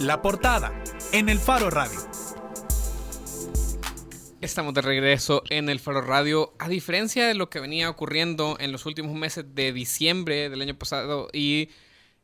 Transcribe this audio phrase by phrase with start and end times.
[0.00, 0.72] La portada
[1.12, 2.00] en el Faro Radio.
[4.40, 6.52] Estamos de regreso en el Faro Radio.
[6.58, 10.74] A diferencia de lo que venía ocurriendo en los últimos meses de diciembre del año
[10.74, 11.68] pasado y,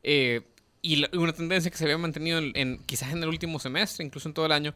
[0.03, 0.41] eh,
[0.81, 4.33] y una tendencia que se había mantenido en, quizás en el último semestre, incluso en
[4.33, 4.75] todo el año,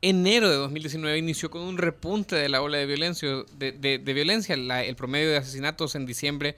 [0.00, 3.28] enero de 2019 inició con un repunte de la ola de violencia.
[3.58, 4.54] De, violencia.
[4.54, 6.54] el promedio de asesinatos en diciembre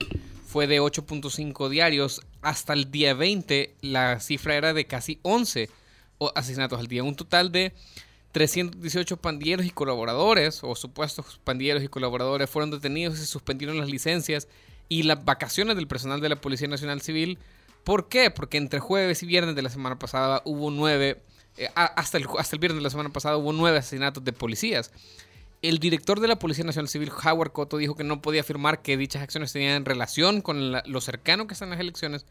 [0.53, 2.21] fue de 8.5 diarios.
[2.43, 5.67] Hasta el día 20 la cifra era de casi 11
[6.35, 7.03] asesinatos al día.
[7.03, 7.73] Un total de
[8.33, 13.89] 318 pandilleros y colaboradores, o supuestos pandilleros y colaboradores, fueron detenidos y se suspendieron las
[13.89, 14.47] licencias
[14.89, 17.39] y las vacaciones del personal de la Policía Nacional Civil.
[17.83, 18.29] ¿Por qué?
[18.29, 21.19] Porque entre jueves y viernes de la semana pasada hubo nueve
[21.57, 24.91] eh, hasta, el, hasta el viernes de la semana pasada hubo nueve asesinatos de policías.
[25.63, 28.97] El director de la Policía Nacional Civil, Howard Cotto, dijo que no podía afirmar que
[28.97, 32.25] dichas acciones tenían relación con lo cercano que están las elecciones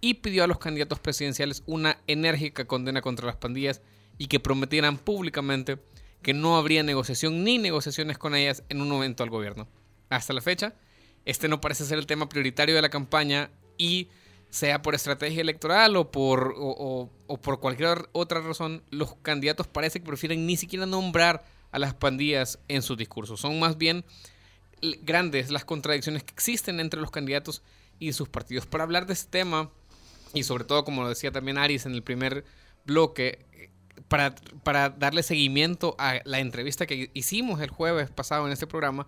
[0.00, 3.82] y pidió a los candidatos presidenciales una enérgica condena contra las pandillas
[4.16, 5.76] y que prometieran públicamente
[6.22, 9.68] que no habría negociación ni negociaciones con ellas en un momento al gobierno.
[10.08, 10.74] Hasta la fecha,
[11.26, 14.08] este no parece ser el tema prioritario de la campaña y
[14.48, 17.10] sea por estrategia electoral o por, o,
[17.42, 22.58] por cualquier otra razón, los candidatos parece que prefieren ni siquiera nombrar a las pandillas
[22.68, 23.40] en sus discursos.
[23.40, 24.04] Son más bien
[25.02, 27.62] grandes las contradicciones que existen entre los candidatos
[27.98, 28.66] y sus partidos.
[28.66, 29.70] Para hablar de este tema,
[30.34, 32.44] y sobre todo, como lo decía también Aris en el primer
[32.84, 33.46] bloque,
[34.08, 39.06] para, para darle seguimiento a la entrevista que hicimos el jueves pasado en este programa,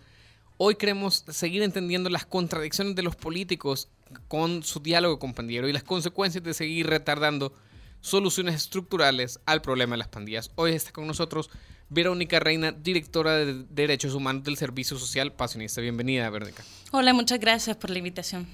[0.57, 3.89] hoy queremos seguir entendiendo las contradicciones de los políticos
[4.29, 7.55] con su diálogo con pandillero y las consecuencias de seguir retardando
[8.01, 10.51] soluciones estructurales al problema de las pandillas.
[10.57, 11.51] Hoy está con nosotros
[11.91, 15.81] Verónica Reina, directora de Derechos Humanos del Servicio Social Pasionista.
[15.81, 16.65] Bienvenida, Verónica.
[16.93, 18.47] Hola, muchas gracias por la invitación.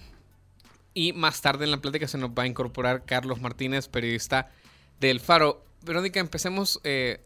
[0.94, 4.50] Y más tarde en la plática se nos va a incorporar Carlos Martínez, periodista
[4.98, 5.64] del Faro.
[5.82, 6.80] Verónica, empecemos.
[6.82, 7.20] Eh,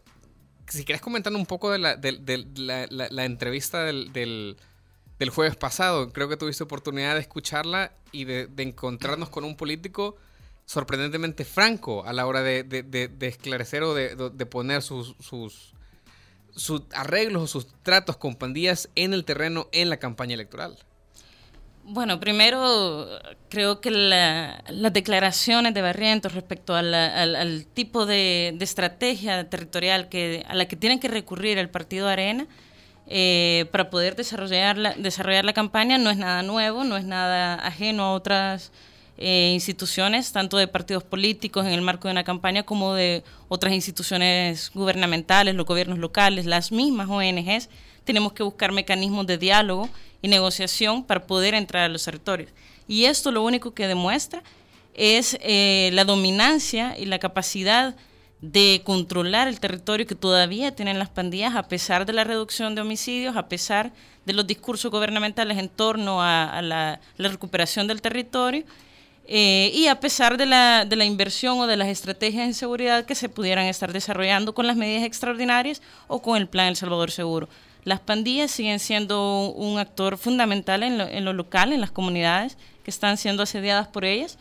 [0.67, 4.13] si quieres comentar un poco de la, la, entrevista del,
[5.21, 6.11] del jueves pasado.
[6.11, 10.17] Creo que tuviste oportunidad de escucharla y de, encontrarnos con un político
[10.65, 15.75] sorprendentemente franco a la hora de, esclarecer o de, poner sus, sus,
[16.93, 20.77] arreglos o sus tratos con pandillas en el terreno en la campaña electoral.
[21.83, 23.07] Bueno, primero
[23.49, 30.67] creo que las declaraciones de Barrientos respecto al, tipo de, estrategia territorial que, a la
[30.67, 32.47] que tienen que recurrir el partido Arena
[33.07, 37.55] eh, para poder desarrollar la, desarrollar la campaña no es nada nuevo, no es nada
[37.55, 38.71] ajeno a otras
[39.21, 43.73] eh, instituciones, tanto de partidos políticos en el marco de una campaña como de otras
[43.73, 47.69] instituciones gubernamentales, los gobiernos locales, las mismas ONGs.
[48.03, 49.89] Tenemos que buscar mecanismos de diálogo
[50.21, 52.51] y negociación para poder entrar a los territorios.
[52.87, 54.43] Y esto lo único que demuestra
[54.93, 57.95] es eh, la dominancia y la capacidad
[58.41, 62.81] de controlar el territorio que todavía tienen las pandillas a pesar de la reducción de
[62.81, 63.93] homicidios, a pesar
[64.25, 68.65] de los discursos gubernamentales en torno a, la, recuperación del territorio
[69.27, 73.05] eh, y a pesar de la, de la inversión o de las estrategias en seguridad
[73.05, 77.11] que se pudieran estar desarrollando con las medidas extraordinarias o con el Plan El Salvador
[77.11, 77.47] Seguro.
[77.83, 82.57] Las pandillas siguen siendo un actor fundamental en lo, en lo local, en las comunidades
[82.83, 84.37] que están siendo asediadas por ellas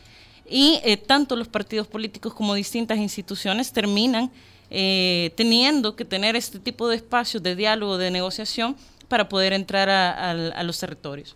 [0.51, 4.31] y eh, tanto los partidos políticos como distintas instituciones terminan
[4.69, 8.77] eh, teniendo que tener este tipo de espacios de diálogo, de negociación,
[9.09, 11.35] para poder entrar a, los territorios.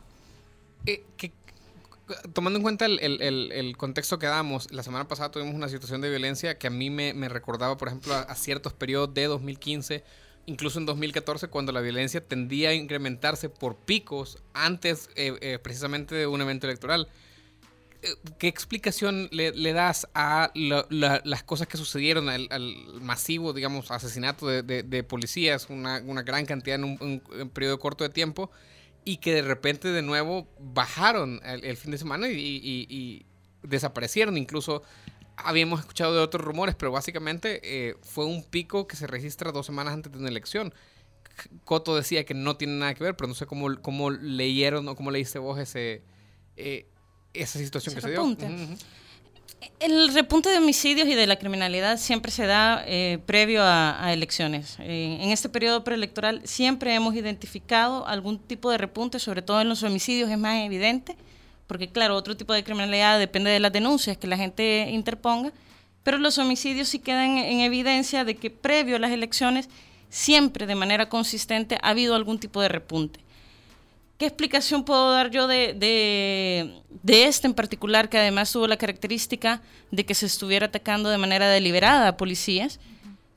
[0.87, 1.03] Eh,
[2.33, 6.59] tomando en cuenta el, contexto que damos, la semana pasada tuvimos una situación de violencia
[6.59, 10.05] que a mí me, recordaba, por ejemplo, a, ciertos periodos de 2015,
[10.47, 15.09] incluso en 2014, cuando la violencia tendía a incrementarse por picos antes
[15.63, 17.09] precisamente de un evento electoral.
[18.39, 22.71] ¿qué explicación le, das a las cosas que sucedieron, al,
[23.01, 28.51] masivo, digamos, asesinato de, policías, una, gran cantidad en un, periodo corto de tiempo,
[29.05, 33.27] y que de repente de nuevo bajaron el, fin de semana y,
[33.63, 34.37] desaparecieron?
[34.37, 34.83] Incluso
[35.37, 39.67] habíamos escuchado de otros rumores, pero básicamente eh, fue un pico que se registra dos
[39.67, 40.73] semanas antes de una elección.
[41.65, 44.97] Coto decía que no tiene nada que ver, pero no sé cómo, cómo leyeron o
[44.97, 46.03] cómo leíste vos ese...
[46.57, 46.87] Eh,
[47.33, 48.25] esa situación que se dio.
[49.81, 54.77] El repunte de homicidios y de la criminalidad siempre se da eh, previo a, elecciones.
[54.81, 59.69] Eh, en este periodo preelectoral siempre hemos identificado algún tipo de repunte, sobre todo en
[59.69, 61.17] los homicidios es más evidente,
[61.67, 65.53] porque claro, otro tipo de criminalidad depende de las denuncias que la gente interponga,
[66.03, 69.69] pero los homicidios sí quedan en evidencia de que previo a las elecciones
[70.11, 73.24] siempre de manera consistente ha habido algún tipo de repunte.
[74.19, 76.73] ¿Qué explicación puedo dar yo de,
[77.05, 81.49] este en particular, que además tuvo la característica de que se estuviera atacando de manera
[81.49, 82.79] deliberada a policías?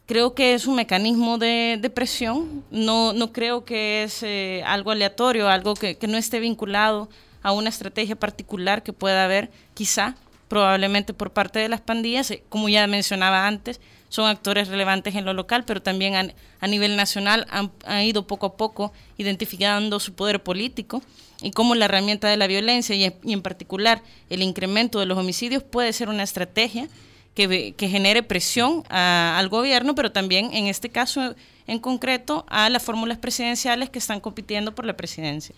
[0.06, 4.92] Creo que es un mecanismo de, de presión, no, no creo que es eh, algo
[4.92, 7.10] aleatorio, algo que, que no esté vinculado
[7.42, 10.16] a una estrategia particular que pueda haber, quizá,
[10.48, 15.26] probablemente por parte de las pandillas, eh, como ya mencionaba antes, son actores relevantes en
[15.26, 17.72] lo local, pero también a nivel nacional han,
[18.04, 21.02] ido poco a poco identificando su poder político
[21.42, 25.64] y cómo la herramienta de la violencia y, en particular el incremento de los homicidios
[25.64, 26.88] puede ser una estrategia
[27.36, 31.36] que, genere presión al gobierno, pero también en este caso
[31.68, 35.54] en concreto a las fórmulas presidenciales que están compitiendo por la presidencia.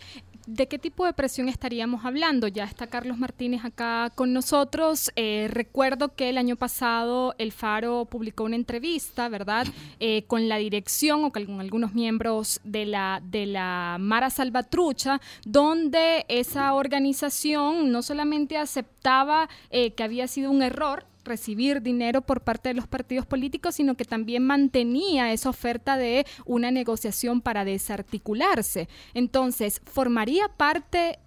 [0.51, 2.48] ¿De qué tipo de presión estaríamos hablando?
[2.48, 5.12] Ya está Carlos Martínez acá con nosotros.
[5.16, 9.68] Eh, recuerdo que el año pasado el Faro publicó una entrevista, ¿verdad?,
[10.00, 16.25] eh, con la dirección o con algunos miembros de la, de la Mara Salvatrucha, donde
[16.30, 22.70] esa organización no solamente aceptaba eh, que había sido un error, recibir dinero por parte
[22.70, 28.90] de los partidos políticos, sino que también mantenía esa oferta de una negociación para desarticularse.
[29.14, 31.20] Entonces, ¿formaría parte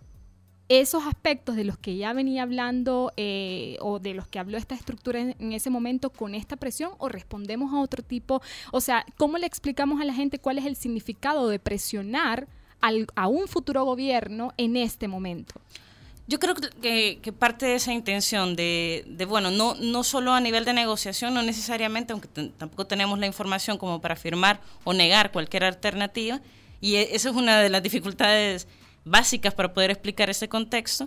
[0.69, 4.75] esos aspectos de los que ya venía hablando eh, o de los que habló esta
[4.75, 8.43] estructura en, ese momento con esta presión o respondemos a otro tipo?
[8.71, 12.49] O sea, ¿cómo le explicamos a la gente cuál es el significado de presionar
[13.15, 15.61] a un futuro gobierno en este momento?
[16.32, 20.73] Yo creo que, parte de esa intención de, bueno, no, no solo a nivel de
[20.73, 26.40] negociación, no necesariamente, aunque tampoco tenemos la información como para afirmar o negar cualquier alternativa,
[26.81, 28.67] y e, esa es una de las dificultades
[29.05, 31.06] básicas para poder explicar ese contexto,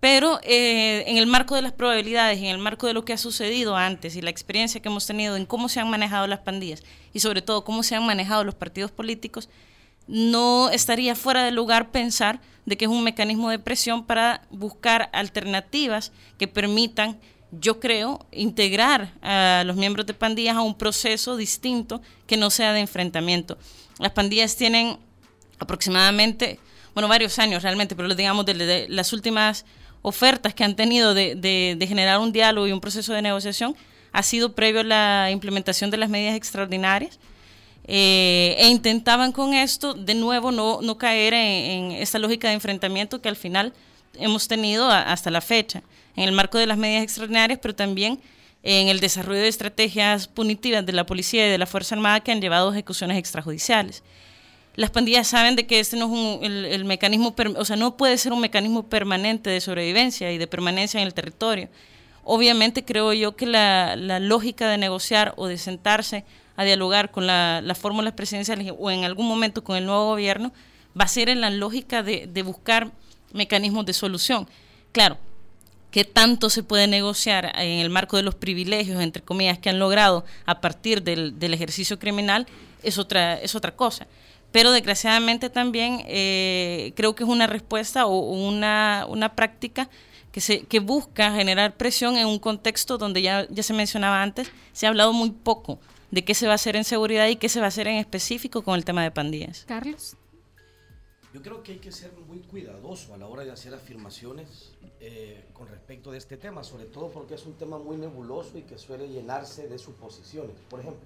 [0.00, 3.18] pero eh, en el marco de las probabilidades, en el marco de lo que ha
[3.18, 6.82] sucedido antes y la experiencia que hemos tenido en cómo se han manejado las pandillas
[7.12, 9.48] y sobre todo cómo se han manejado los partidos políticos,
[10.06, 15.10] no estaría fuera de lugar pensar de que es un mecanismo de presión para buscar
[15.12, 17.18] alternativas que permitan,
[17.52, 22.72] yo creo, integrar a los miembros de pandillas a un proceso distinto que no sea
[22.72, 23.58] de enfrentamiento.
[23.98, 24.98] Las pandillas tienen
[25.58, 26.58] aproximadamente,
[26.94, 29.64] bueno, varios años realmente, pero digamos de, las últimas
[30.02, 33.76] ofertas que han tenido de, de generar un diálogo y un proceso de negociación
[34.12, 37.18] ha sido previo a la implementación de las medidas extraordinarias
[37.86, 43.20] eh, e intentaban con esto de nuevo no, no caer en, esta lógica de enfrentamiento
[43.20, 43.74] que al final
[44.14, 45.82] hemos tenido hasta la fecha,
[46.16, 48.20] en el marco de las medidas extraordinarias, pero también
[48.62, 52.32] en el desarrollo de estrategias punitivas de la policía y de la Fuerza Armada que
[52.32, 54.02] han llevado a ejecuciones extrajudiciales.
[54.76, 56.06] Las pandillas saben de que este no
[56.40, 60.38] es el, el, mecanismo, o sea, no puede ser un mecanismo permanente de sobrevivencia y
[60.38, 61.68] de permanencia en el territorio.
[62.24, 66.24] Obviamente creo yo que la lógica de negociar o de sentarse
[66.56, 70.52] a dialogar con las fórmulas presidenciales o en algún momento con el nuevo gobierno,
[70.98, 72.92] va a ser en la lógica de, buscar
[73.32, 74.48] mecanismos de solución.
[74.92, 75.18] Claro,
[75.90, 79.78] qué tanto se puede negociar en el marco de los privilegios, entre comillas, que han
[79.78, 82.46] logrado a partir del, ejercicio criminal,
[82.82, 84.06] es otra, es otra cosa.
[84.52, 89.90] Pero desgraciadamente también eh, creo que es una respuesta o una, una práctica
[90.30, 94.48] que, se, que busca generar presión en un contexto donde ya, ya se mencionaba antes,
[94.72, 95.80] se ha hablado muy poco
[96.10, 97.96] de qué se va a hacer en seguridad y qué se va a hacer en
[97.96, 99.64] específico con el tema de pandillas.
[99.66, 100.16] Carlos.
[101.32, 105.44] Yo creo que hay que ser muy cuidadoso a la hora de hacer afirmaciones eh,
[105.52, 108.78] con respecto de este tema, sobre todo porque es un tema muy nebuloso y que
[108.78, 110.54] suele llenarse de suposiciones.
[110.70, 111.02] Por ejemplo,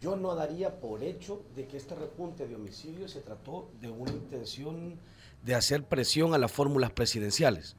[0.00, 4.10] yo no daría por hecho de que este repunte de homicidios se trató de una
[4.10, 4.98] intención
[5.42, 7.76] de hacer presión a las fórmulas presidenciales.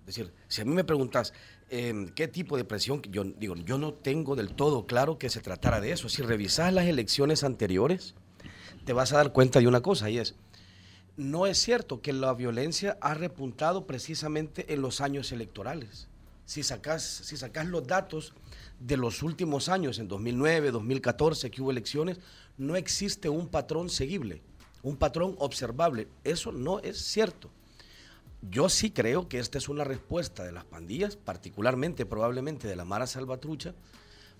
[0.00, 1.32] Es decir, si a mí me preguntas,
[1.74, 5.40] Em, qué tipo de presión, yo digo, yo no tengo del todo claro que se
[5.40, 6.10] tratara de eso.
[6.10, 8.14] Si revisas las elecciones anteriores,
[8.84, 10.34] te vas a dar cuenta de una cosa y es,
[11.16, 16.08] no es cierto que la violencia ha repuntado precisamente en los años electorales.
[16.44, 18.34] Si sacas, si sacas los datos
[18.78, 22.20] de los últimos años, en 2009, 2014, que hubo elecciones,
[22.58, 24.42] no existe un patrón seguible,
[24.82, 26.06] un patrón observable.
[26.22, 27.48] Eso no es cierto.
[28.50, 32.84] Yo sí creo que esta es una respuesta de las pandillas, particularmente probablemente de la
[32.84, 33.72] Mara Salvatrucha,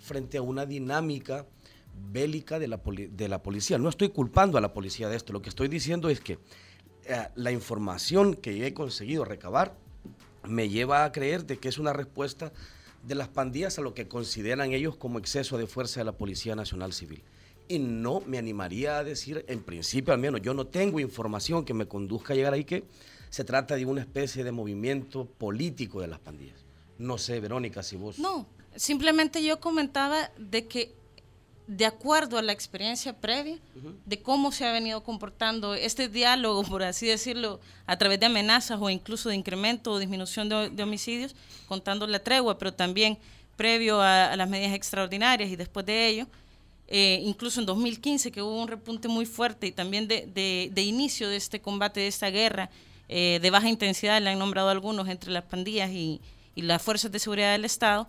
[0.01, 1.47] frente a una dinámica
[2.11, 3.79] bélica de la, de la policía.
[3.79, 6.39] No estoy culpando a la policía de esto, lo que estoy diciendo es que
[7.05, 9.77] eh, la información que he conseguido recabar
[10.45, 12.53] me lleva a creer de que es una respuesta
[13.05, 16.57] de las pandillas a lo que consideran ellos como exceso de fuerza de la Policía
[16.57, 17.23] Nacional Civil.
[17.69, 21.75] Y no me animaría a decir, en principio al menos, yo no tengo información que
[21.75, 22.85] me conduzca a llegar ahí que
[23.33, 26.67] se trata de una especie de movimiento político de las pandillas.
[26.99, 28.19] No sé, Verónica, si vos...
[28.19, 28.47] No,
[28.77, 30.95] simplemente yo comentaba de que
[31.67, 33.57] de acuerdo a la experiencia previa
[34.05, 38.79] de cómo se ha venido comportando este diálogo, por así decirlo, a través de amenazas
[38.79, 41.35] o incluso de incremento o disminución de, homicidios,
[41.69, 43.17] contando la tregua, pero también
[43.57, 46.27] previo a, las medidas extraordinarias y después de ello,
[46.87, 51.37] eh, incluso en 2015 que hubo un repunte muy fuerte y también de, inicio de
[51.37, 52.69] este combate, de esta guerra
[53.09, 56.21] eh, de baja intensidad, le han nombrado algunos entre las pandillas y
[56.57, 58.09] las fuerzas de seguridad del Estado,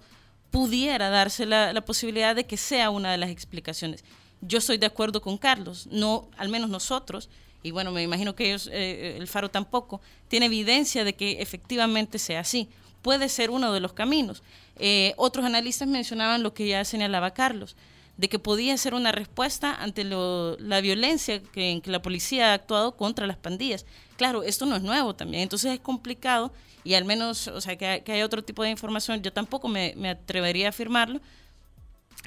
[0.53, 4.03] pudiera darse la, posibilidad de que sea una de las explicaciones.
[4.39, 7.27] Yo estoy de acuerdo con Carlos, no, al menos nosotros,
[7.63, 12.19] y bueno, me imagino que ellos, eh, el Faro tampoco, tiene evidencia de que efectivamente
[12.19, 12.69] sea así.
[13.01, 14.43] Puede ser uno de los caminos.
[14.77, 17.75] Eh, otros analistas mencionaban lo que ya señalaba Carlos,
[18.17, 22.53] de que podía ser una respuesta ante la violencia que, en que la policía ha
[22.53, 23.85] actuado contra las pandillas.
[24.17, 26.51] Claro, esto no es nuevo también, entonces es complicado
[26.83, 30.67] y al menos, o sea, que, hay otro tipo de información, yo tampoco me, atrevería
[30.67, 31.21] a afirmarlo.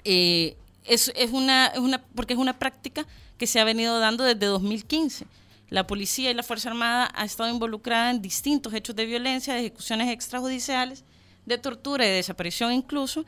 [0.05, 3.07] Eh, es, es, una, es una, porque es una práctica
[3.39, 5.27] que se ha venido dando desde 2015.
[5.69, 9.61] La policía y la Fuerza Armada ha estado involucrada en distintos hechos de violencia, de
[9.61, 11.05] ejecuciones extrajudiciales,
[11.45, 13.25] de tortura y de desaparición incluso,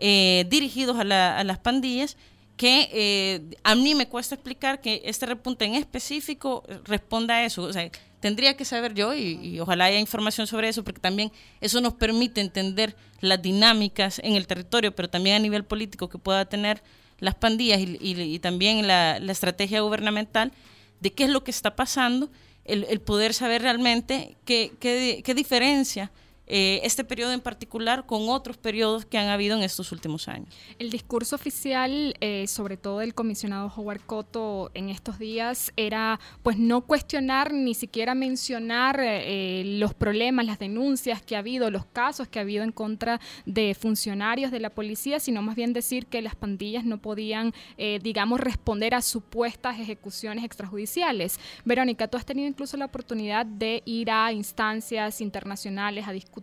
[0.00, 2.16] eh, dirigidos a, las pandillas,
[2.56, 7.62] que eh, a mí me cuesta explicar que este repunte en específico responda a eso.
[7.62, 7.90] O sea,
[8.20, 12.40] tendría que saber yo y, ojalá haya información sobre eso, porque también eso nos permite
[12.40, 16.82] entender las dinámicas en el territorio, pero también a nivel político que pueda tener
[17.18, 20.52] las pandillas y, también la, estrategia gubernamental
[21.00, 22.30] de qué es lo que está pasando,
[22.64, 26.10] el, poder saber realmente qué, qué, qué diferencia
[26.52, 30.52] eh, este periodo en particular con otros periodos que han habido en estos últimos años.
[30.80, 36.58] El discurso oficial, eh, sobre todo del comisionado Howard Cotto en estos días, era pues
[36.58, 42.26] no cuestionar ni siquiera mencionar eh, los problemas, las denuncias que ha habido, los casos
[42.26, 46.20] que ha habido en contra de funcionarios de la policía, sino más bien decir que
[46.20, 47.54] las pandillas no podían,
[48.02, 51.38] digamos, responder a supuestas ejecuciones extrajudiciales.
[51.64, 56.39] Verónica, tú has tenido incluso la oportunidad de ir a instancias internacionales a discutir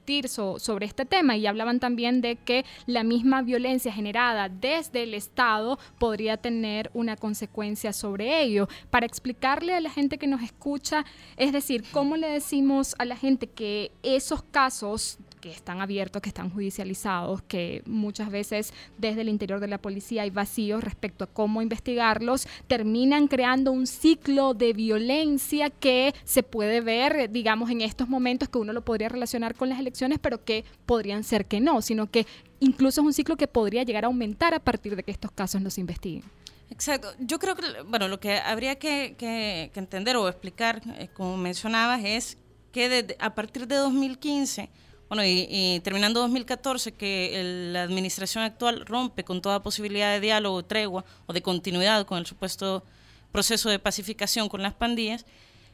[0.59, 5.79] sobre este tema y hablaban también de que la misma violencia generada desde el Estado
[5.99, 8.67] podría tener una consecuencia sobre ello.
[8.89, 13.15] Para explicarle a la gente que nos escucha, es decir, ¿cómo le decimos a la
[13.15, 19.29] gente que esos casos que están abiertos, que están judicializados, que muchas veces desde el
[19.29, 24.73] interior de la policía hay vacíos respecto a cómo investigarlos, terminan creando un ciclo de
[24.73, 29.69] violencia que se puede ver, digamos, en estos momentos que uno lo podría relacionar con
[29.69, 32.25] las elecciones, pero que podrían ser que no, sino que
[32.59, 35.61] incluso es un ciclo que podría llegar a aumentar a partir de que estos casos
[35.61, 36.23] no se investiguen.
[36.69, 37.13] Exacto.
[37.19, 42.37] Yo creo que, bueno, lo que habría que, entender o explicar, eh, como mencionabas, es
[42.73, 44.69] que a partir de 2015
[45.09, 51.05] bueno, y, terminando 2014, que la administración actual rompe con toda posibilidad de diálogo, tregua
[51.27, 52.83] o de continuidad con el supuesto
[53.31, 55.25] proceso de pacificación con las pandillas,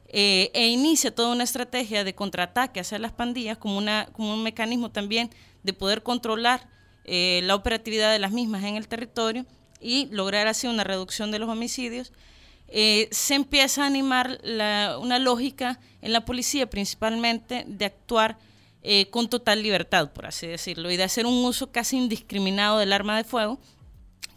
[0.09, 4.43] eh, e inicia toda una estrategia de contraataque hacia las pandillas como, una, como un
[4.43, 5.31] mecanismo también
[5.63, 6.67] de poder controlar
[7.05, 9.45] eh, la operatividad de las mismas en el territorio
[9.81, 12.13] y lograr así una reducción de los homicidios,
[12.67, 14.39] eh, se empieza a animar
[14.99, 18.37] una lógica en la policía principalmente de actuar
[18.85, 22.91] eh, con total libertad, por así decirlo, y de hacer un uso casi indiscriminado del
[22.91, 23.57] arma de fuego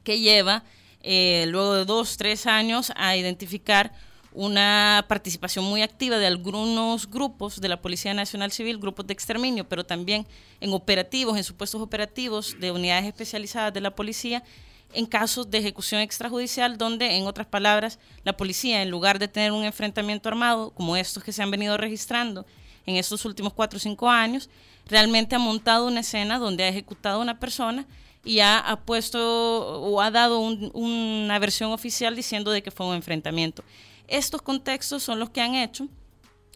[0.05, 0.63] que lleva
[1.03, 3.93] eh, luego de dos, tres años a identificar
[4.33, 9.69] una participación muy activa de algunos grupos de la Policía Nacional Civil, grupos de exterminio,
[9.69, 10.29] pero también
[10.61, 14.45] en operativos, en supuestos operativos de unidades especializadas de la policía,
[14.93, 19.51] en casos de ejecución extrajudicial, donde, en otras palabras, la policía, en lugar de tener
[19.51, 22.47] un enfrentamiento armado, como estos que se han venido registrando
[22.87, 24.49] en estos últimos cuatro o cinco años,
[24.87, 27.87] realmente ha montado una escena donde ha ejecutado a una persona
[28.25, 33.63] y ha, puesto o ha dado una versión oficial diciendo de que fue un enfrentamiento.
[34.09, 35.89] Estos contextos son los que han hecho,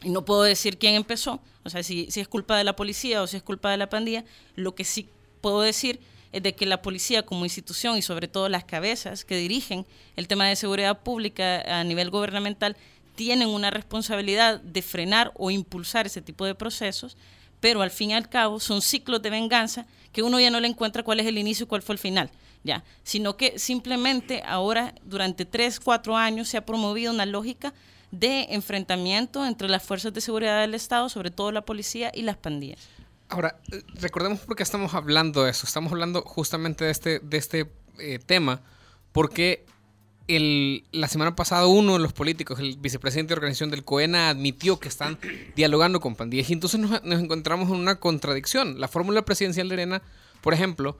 [0.02, 3.22] y no puedo decir quién empezó, o sea, si, si es culpa de la policía
[3.22, 4.24] o si es culpa de la pandilla,
[4.56, 5.08] lo que sí
[5.40, 6.00] puedo decir
[6.32, 10.28] es de que la policía como institución y sobre todo las cabezas que dirigen el
[10.28, 12.76] tema de seguridad pública a nivel gubernamental
[13.20, 17.18] tienen una responsabilidad de frenar o impulsar ese tipo de procesos,
[17.60, 20.68] pero al fin y al cabo son ciclos de venganza que uno ya no le
[20.68, 22.30] encuentra cuál es el inicio y cuál fue el final,
[22.64, 27.74] ya, sino que simplemente ahora durante tres, cuatro años se ha promovido una lógica
[28.10, 32.38] de enfrentamiento entre las fuerzas de seguridad del Estado, sobre todo la policía y las
[32.38, 32.88] pandillas.
[33.28, 35.66] Ahora, eh, recordemos por qué estamos hablando de eso.
[35.66, 38.62] Estamos hablando justamente de este, de este eh, tema,
[39.12, 39.66] porque
[40.38, 44.88] la semana pasada uno de los políticos, el vicepresidente de organización del COENA, admitió que
[44.88, 45.18] están
[45.56, 48.80] dialogando con pandillas y entonces nos, encontramos en una contradicción.
[48.80, 50.02] La fórmula presidencial de Arena,
[50.40, 50.98] por ejemplo,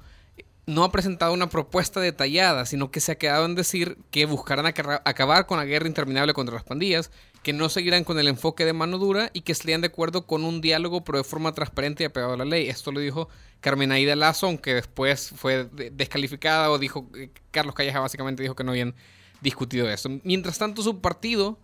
[0.66, 4.66] no ha presentado una propuesta detallada, sino que se ha quedado en decir que buscarán
[4.66, 7.10] acabar con la guerra interminable contra las pandillas,
[7.42, 10.44] que no seguirán con el enfoque de mano dura y que estarían de acuerdo con
[10.44, 12.68] un diálogo pero de forma transparente y apegado a la ley.
[12.68, 13.28] Esto lo dijo
[13.60, 18.64] Carmen Aida Lazo, aunque después fue descalificada o dijo, eh, Carlos Calleja básicamente dijo que
[18.64, 18.94] no habían
[19.40, 20.09] discutido eso.
[20.25, 21.59] Mientras tanto, su partido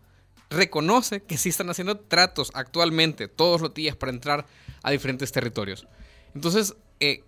[0.51, 4.47] reconoce que sí están haciendo tratos actualmente, todos los días, para entrar
[4.83, 5.87] a diferentes territorios.
[6.35, 7.23] Entonces, eh,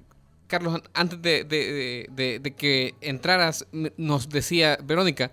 [0.47, 5.31] Carlos, antes de, que entraras, nos decía Verónica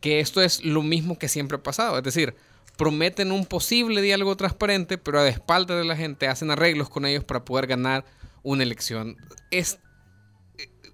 [0.00, 1.98] que esto es lo mismo que siempre ha pasado.
[1.98, 2.34] Es decir,
[2.76, 7.24] prometen un posible diálogo transparente, pero a espaldas de la gente hacen arreglos con ellos
[7.24, 8.04] para poder ganar
[8.42, 9.16] una elección.
[9.50, 9.78] Es,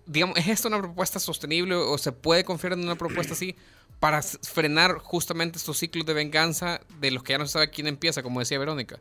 [0.06, 3.56] digamos, ¿es esto una propuesta sostenible o se puede confiar en una propuesta así
[4.00, 7.86] para frenar justamente estos ciclos de venganza de los que ya no se sabe quién
[7.86, 8.98] empieza, como decía Verónica?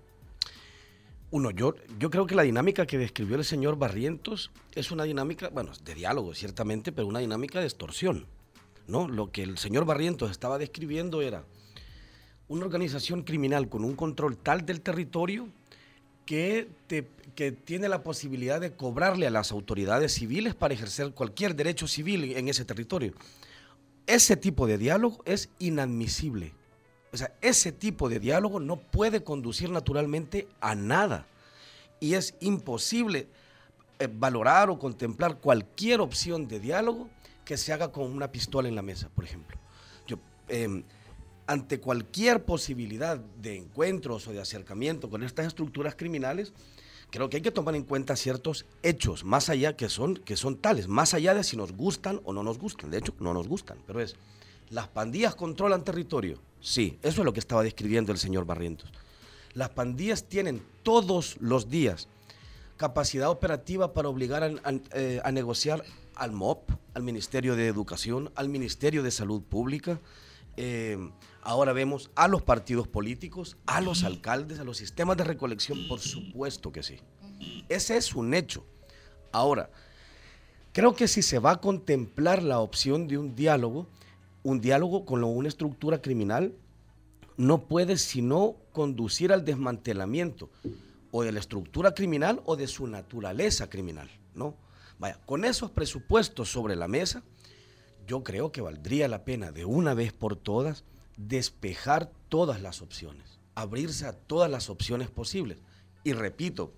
[1.32, 5.50] Uno, yo, yo creo que la dinámica que describió el señor Barrientos es una dinámica,
[5.50, 8.28] bueno, de diálogo ciertamente, pero una dinámica de extorsión.
[8.88, 9.08] ¿no?
[9.08, 11.46] Lo que el señor Barrientos estaba describiendo era
[12.48, 15.48] una organización criminal con un control tal del territorio
[16.26, 16.68] que,
[17.36, 22.36] que tiene la posibilidad de cobrarle a las autoridades civiles para ejercer cualquier derecho civil
[22.36, 23.14] en ese territorio.
[24.08, 26.54] Ese tipo de diálogo es inadmisible.
[27.14, 31.28] O sea, ese tipo de diálogo no puede conducir naturalmente a nada.
[32.00, 33.28] Y es imposible
[34.00, 37.10] eh, valorar o contemplar cualquier opción de diálogo
[37.46, 39.58] que se haga con una pistola en la mesa, por ejemplo.
[40.08, 40.84] Yo, em,
[41.52, 46.54] ante cualquier posibilidad de encuentros o de acercamiento con estas estructuras criminales,
[47.10, 50.56] creo que hay que tomar en cuenta ciertos hechos, más allá que son, que son
[50.56, 52.90] tales, más allá de si nos gustan o no nos gustan.
[52.90, 54.16] De hecho, no nos gustan, pero es,
[54.70, 56.40] ¿las pandillas controlan territorio?
[56.62, 58.90] Sí, eso es lo que estaba describiendo el señor Barrientos.
[59.54, 62.08] Las pandillas tienen todos los días
[62.78, 64.54] capacidad operativa para obligar a,
[64.94, 65.84] eh, negociar
[66.16, 70.00] al MOP, al Ministerio de Educación, al Ministerio de Salud Pública.
[70.56, 70.98] Eh,
[71.42, 76.00] ahora vemos a los partidos políticos, a los alcaldes, a los sistemas de recolección, por
[76.00, 77.00] supuesto que sí.
[77.70, 78.66] Ese es un hecho.
[79.32, 79.70] Ahora,
[80.74, 83.88] creo que si se va a contemplar la opción de un diálogo,
[84.44, 86.54] un diálogo con una estructura criminal
[87.38, 90.50] no puede sino conducir al desmantelamiento
[91.12, 94.56] o de la estructura criminal o de su naturaleza criminal, ¿no?
[95.00, 97.24] Vaya, con esos presupuestos sobre la mesa,
[98.06, 100.84] yo creo que valdría la pena de una vez por todas
[101.18, 105.58] despejar todas las opciones, abrirse a todas las opciones posibles.
[106.04, 106.74] Y repito,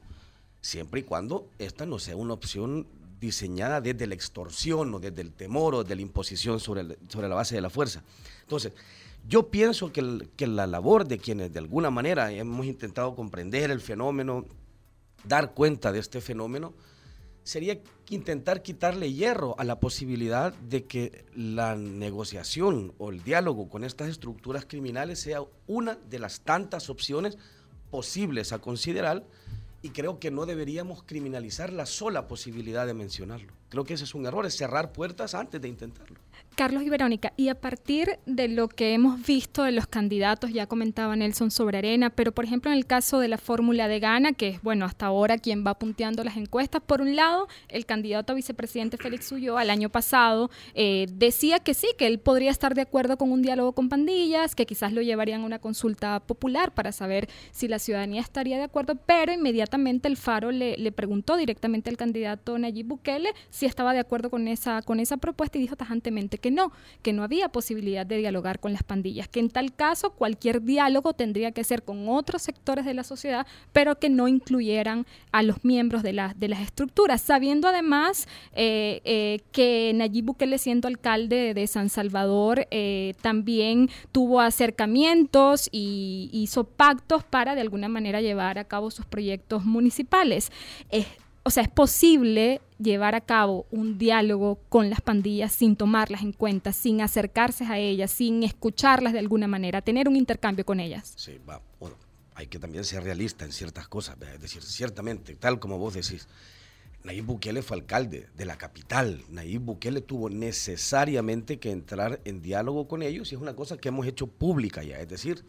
[0.61, 2.87] siempre y cuando esta no sea una opción
[3.19, 7.35] diseñada desde la extorsión o desde el temor o desde la imposición sobre, sobre la
[7.35, 8.03] base de la fuerza.
[8.41, 8.73] Entonces,
[9.27, 13.79] yo pienso que, que la labor de quienes de alguna manera hemos intentado comprender el
[13.79, 14.45] fenómeno,
[15.23, 16.73] dar cuenta de este fenómeno,
[17.43, 17.79] sería
[18.09, 24.09] intentar quitarle hierro a la posibilidad de que la negociación o el diálogo con estas
[24.09, 27.37] estructuras criminales sea una de las tantas opciones
[27.91, 29.25] posibles a considerar
[29.81, 33.51] y creo que no deberíamos criminalizar la sola posibilidad de mencionarlo.
[33.69, 36.17] Creo que ese es un error, es cerrar puertas antes de intentarlo.
[36.55, 40.67] Carlos y Verónica, y a partir de lo que hemos visto de los candidatos, ya
[40.67, 44.33] comentaba Nelson sobre Arena, pero por ejemplo en el caso de la fórmula de Gana,
[44.33, 48.33] que es bueno hasta ahora quien va punteando las encuestas, por un lado, el candidato
[48.33, 52.75] a vicepresidente Félix Ulloa el año pasado eh, decía que sí, que él podría estar
[52.75, 56.71] de acuerdo con un diálogo con pandillas, que quizás lo llevarían a una consulta popular
[56.73, 61.35] para saber si la ciudadanía estaría de acuerdo, pero inmediatamente el Faro le, le preguntó
[61.35, 65.61] directamente al candidato Nayib Bukele si estaba de acuerdo con esa, con esa propuesta y
[65.61, 69.49] dijo tajantemente que no, que no había posibilidad de dialogar con las pandillas, que en
[69.49, 74.09] tal caso cualquier diálogo tendría que ser con otros sectores de la sociedad, pero que
[74.09, 80.25] no incluyeran a los miembros de, de las estructuras, sabiendo además eh, eh, que Nayib
[80.25, 87.61] Bukele siendo alcalde de San Salvador eh, también tuvo acercamientos y hizo pactos para de
[87.61, 90.51] alguna manera llevar a cabo sus proyectos municipales
[91.43, 96.31] o sea, es posible llevar a cabo un diálogo con las pandillas sin tomarlas en
[96.31, 101.13] cuenta, sin acercarse a ellas, sin escucharlas de alguna manera, tener un intercambio con ellas.
[101.17, 101.97] Sí, va, bueno,
[102.35, 106.27] hay que también ser realista en ciertas cosas, es decir, ciertamente, tal como vos decís,
[107.03, 112.87] Nayib Bukele fue alcalde de la capital, Nayib Bukele tuvo necesariamente que entrar en diálogo
[112.87, 115.43] con ellos y es una cosa que hemos hecho pública ya, es decir,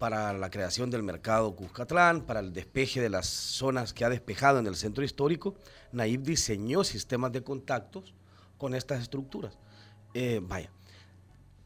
[0.00, 4.58] para la creación del mercado Cuscatlán, para el despeje de las zonas que ha despejado
[4.58, 5.54] en el centro histórico,
[5.92, 8.14] Naib diseñó sistemas de contactos
[8.56, 9.58] con estas estructuras.
[10.14, 10.70] Eh, vaya,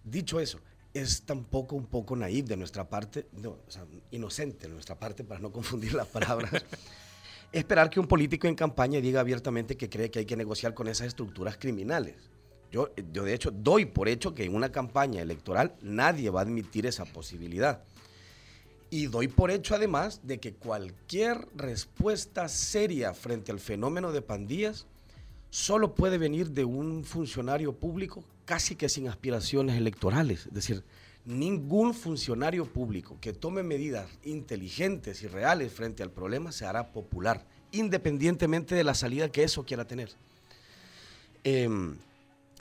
[0.03, 0.59] dicho eso,
[0.93, 5.23] es tampoco un poco naib de nuestra parte, no, o sea, inocente de nuestra parte,
[5.23, 6.51] para no confundir las palabras,
[7.53, 10.89] esperar que un político en campaña diga abiertamente que cree que hay que negociar con
[10.89, 12.17] esas estructuras criminales.
[12.73, 16.43] Yo, yo de hecho doy por hecho que en una campaña electoral nadie va a
[16.43, 17.85] admitir esa posibilidad.
[18.95, 24.87] Y doy por hecho además de que cualquier respuesta seria frente al fenómeno de pandillas
[25.51, 30.47] solo puede venir de un funcionario público casi que sin aspiraciones electorales.
[30.47, 30.85] Es decir,
[31.25, 37.45] ningún funcionario público que tome medidas inteligentes y reales frente al problema se hará popular,
[37.73, 40.11] independientemente de la salida que eso quiera tener.
[41.43, 41.97] Em,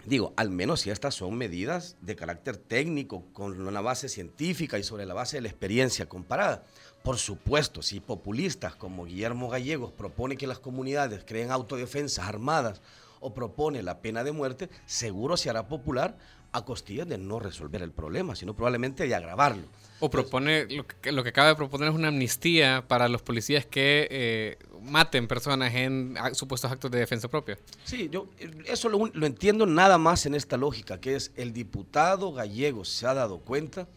[0.06, 4.84] digo, al menos si estas son medidas de carácter técnico, con una base científica y
[4.84, 6.63] sobre la base de la experiencia comparada.
[7.03, 12.82] Por supuesto, si populistas como Guillermo Gallegos propone que las comunidades creen autodefensas armadas
[13.19, 16.17] o propone la pena de muerte, seguro se hará popular
[16.54, 19.63] a costillas de no resolver el problema, sino probablemente de agravarlo.
[20.00, 23.66] O propone, lo que, lo que acaba de proponer es una amnistía para los policías
[23.66, 27.58] que eh, maten personas en supuestos actos de defensa propia.
[27.84, 28.30] Sí, yo
[28.66, 33.08] eso lo, lo entiendo nada más en esta lógica, que es el diputado gallego se
[33.08, 33.88] ha dado cuenta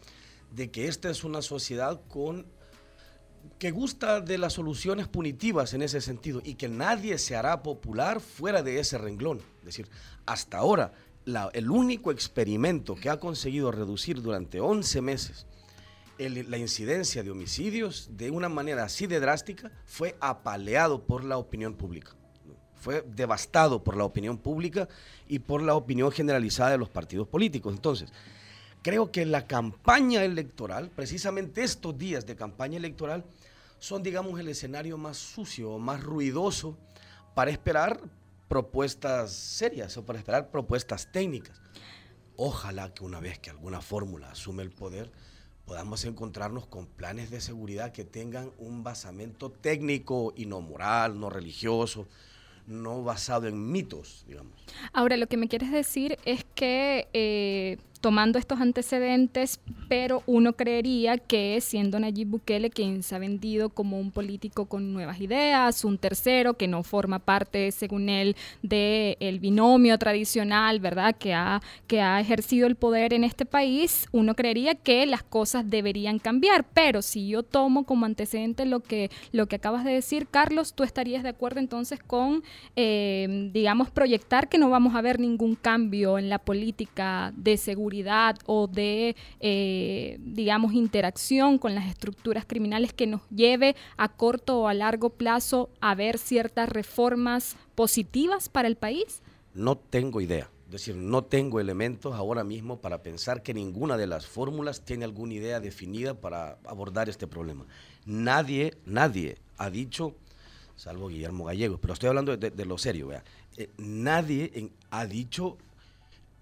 [0.51, 2.47] de que esta es una sociedad con
[3.59, 8.19] que gusta de las soluciones punitivas en ese sentido y que nadie se hará popular
[8.19, 9.41] fuera de ese renglón.
[9.59, 9.89] Es decir,
[10.25, 10.93] hasta ahora,
[11.53, 15.45] el único experimento que ha conseguido reducir durante 11 meses
[16.17, 21.75] la incidencia de homicidios de una manera así de drástica fue apaleado por la opinión
[21.75, 22.15] pública.
[22.75, 24.87] Fue devastado por la opinión pública
[25.27, 27.73] y por la opinión generalizada de los partidos políticos.
[27.73, 28.11] Entonces,
[28.81, 33.25] creo que la campaña electoral, precisamente estos días de campaña electoral,
[33.79, 36.77] son, digamos, el escenario más sucio, más ruidoso
[37.35, 37.99] para esperar
[38.47, 41.61] propuestas serias o para esperar propuestas técnicas.
[42.35, 45.11] Ojalá que una vez que alguna fórmula asume el poder,
[45.65, 51.29] podamos encontrarnos con planes de seguridad que tengan un basamento técnico y no moral, no
[51.29, 52.07] religioso,
[52.67, 54.53] no basado en mitos, digamos.
[54.93, 61.17] Ahora, lo que me quieres decir es que eh, tomando estos antecedentes, pero uno creería
[61.17, 65.97] que siendo Nayib Bukele quien se ha vendido como un político con nuevas ideas, un
[65.97, 72.19] tercero que no forma parte, según él, del binomio tradicional, ¿verdad?, que ha, que ha
[72.19, 76.65] ejercido el poder en este país, uno creería que las cosas deberían cambiar.
[76.73, 80.83] Pero si yo tomo como antecedente lo que, lo que acabas de decir, Carlos, tú
[80.83, 82.43] estarías de acuerdo entonces con,
[82.75, 87.86] eh, digamos, proyectar que no vamos a ver ningún cambio en la política de seguridad
[88.45, 94.67] o de, eh, digamos, interacción con las estructuras criminales que nos lleve a corto o
[94.67, 99.21] a largo plazo a ver ciertas reformas positivas para el país?
[99.53, 100.49] No tengo idea.
[100.67, 105.05] Es decir, no tengo elementos ahora mismo para pensar que ninguna de las fórmulas tiene
[105.05, 107.65] alguna idea definida para abordar este problema.
[108.05, 110.15] Nadie, nadie ha dicho,
[110.75, 115.57] salvo Guillermo Gallegos, pero estoy hablando de, lo serio, eh, nadie ha dicho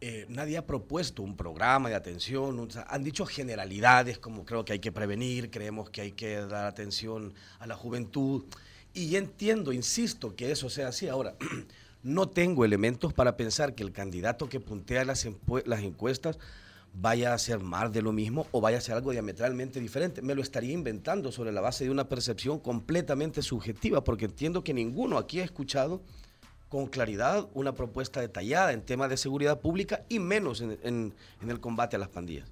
[0.01, 4.79] eh, nadie ha propuesto un programa de atención, han dicho generalidades como creo que hay
[4.79, 8.43] que prevenir, creemos que hay que dar atención a la juventud.
[8.93, 11.07] Y entiendo, insisto, que eso sea así.
[11.07, 11.35] Ahora,
[12.03, 15.27] no tengo elementos para pensar que el candidato que puntea las,
[15.65, 16.39] las encuestas
[16.93, 20.21] vaya a ser más de lo mismo o vaya a ser algo diametralmente diferente.
[20.21, 24.73] Me lo estaría inventando sobre la base de una percepción completamente subjetiva, porque entiendo que
[24.73, 26.01] ninguno aquí ha escuchado
[26.75, 31.13] con claridad una propuesta detallada en temas de seguridad pública y menos en,
[31.47, 32.49] el combate a las pandillas.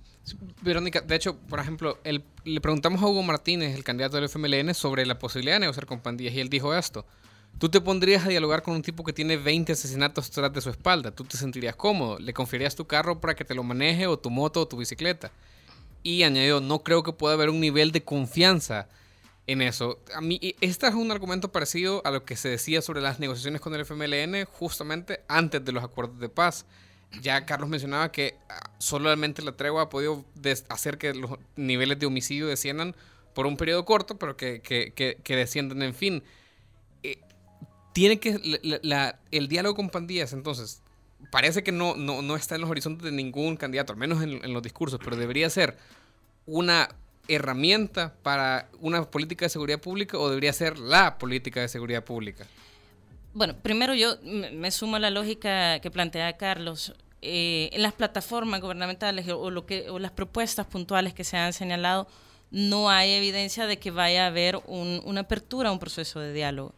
[0.62, 1.97] Verónica, de hecho, por ejemplo,
[2.45, 5.99] le preguntamos a Hugo Martínez, el candidato del FMLN, sobre la posibilidad de negociar con
[5.99, 7.05] pandillas y él dijo esto.
[7.59, 10.69] ¿Tú te pondrías a dialogar con un tipo que tiene 20 asesinatos tras de su
[10.69, 11.12] espalda?
[11.12, 12.17] ¿Tú te sentirías cómodo?
[12.17, 15.33] ¿Le confiarías tu carro para que te lo maneje o tu moto o tu bicicleta?
[16.01, 18.88] Y añadió, no creo que pueda haber un nivel de confianza
[19.47, 19.99] en eso.
[20.15, 23.62] A mí, este es un argumento parecido a lo que se decía sobre las negociaciones
[23.62, 26.65] con el FMLN justamente antes de los acuerdos de paz.
[27.21, 30.25] Ya Carlos mencionaba que ah, solamente la tregua ha podido
[30.69, 32.95] hacer que los niveles de homicidio desciendan
[33.36, 36.23] por un periodo corto, pero que, que, que, desciendan en fin.
[37.03, 37.19] Eh,
[37.93, 38.39] tiene que
[39.32, 40.82] el diálogo con pandillas, entonces,
[41.32, 44.43] parece que no, no, no, está en los horizontes de ningún candidato, al menos en,
[44.43, 45.77] en los discursos, pero debería ser
[46.45, 46.89] una
[47.27, 52.45] herramienta para una política de seguridad pública o debería ser la política de seguridad pública?
[53.33, 56.93] Bueno, primero yo me sumo a la lógica que plantea Carlos.
[57.25, 61.53] Eh, en las plataformas gubernamentales o, lo que, o las propuestas puntuales que se han
[61.53, 62.05] señalado,
[62.51, 66.73] no hay evidencia de que vaya a haber una apertura a un proceso de diálogo.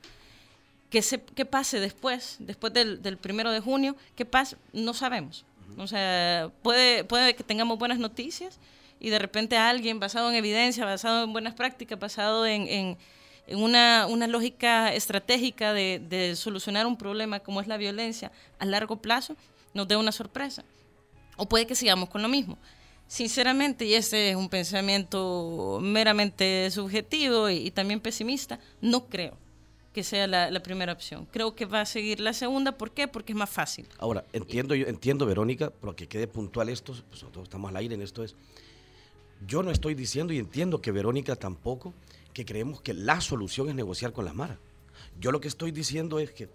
[0.89, 3.95] ¿Qué, se, qué pase después, después del, del, primero de junio?
[4.15, 4.55] ¿Qué pase?
[4.71, 5.45] No sabemos.
[5.77, 8.59] O sea, puede, puede que tengamos buenas noticias,
[9.05, 12.97] y de repente alguien basado en evidencia, basado en buenas prácticas, basado en, en
[13.55, 18.97] una, una lógica estratégica de, de, solucionar un problema como es la violencia a largo
[19.03, 19.35] plazo,
[19.75, 20.65] nos dé una sorpresa.
[21.37, 22.57] O puede que sigamos con lo mismo.
[23.07, 29.37] Sinceramente, y este es un pensamiento meramente subjetivo y, también pesimista, no creo
[29.93, 31.27] que sea la, la, primera opción.
[31.31, 32.71] Creo que va a seguir la segunda.
[32.71, 33.07] ¿Por qué?
[33.07, 33.87] Porque es más fácil.
[33.99, 37.93] Ahora, entiendo, yo, entiendo Verónica, pero que quede puntual esto, pues nosotros estamos al aire
[37.93, 38.35] en esto es,
[39.45, 41.93] yo no estoy diciendo y entiendo que Verónica tampoco,
[42.33, 44.57] que creemos que la solución es negociar con las maras.
[45.19, 46.49] Yo lo que estoy diciendo es que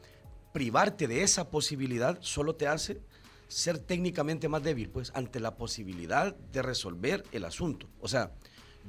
[0.53, 3.01] privarte de esa posibilidad solo te hace
[3.49, 7.89] ser técnicamente más débil, pues, ante la posibilidad de resolver el asunto.
[8.01, 8.33] O sea,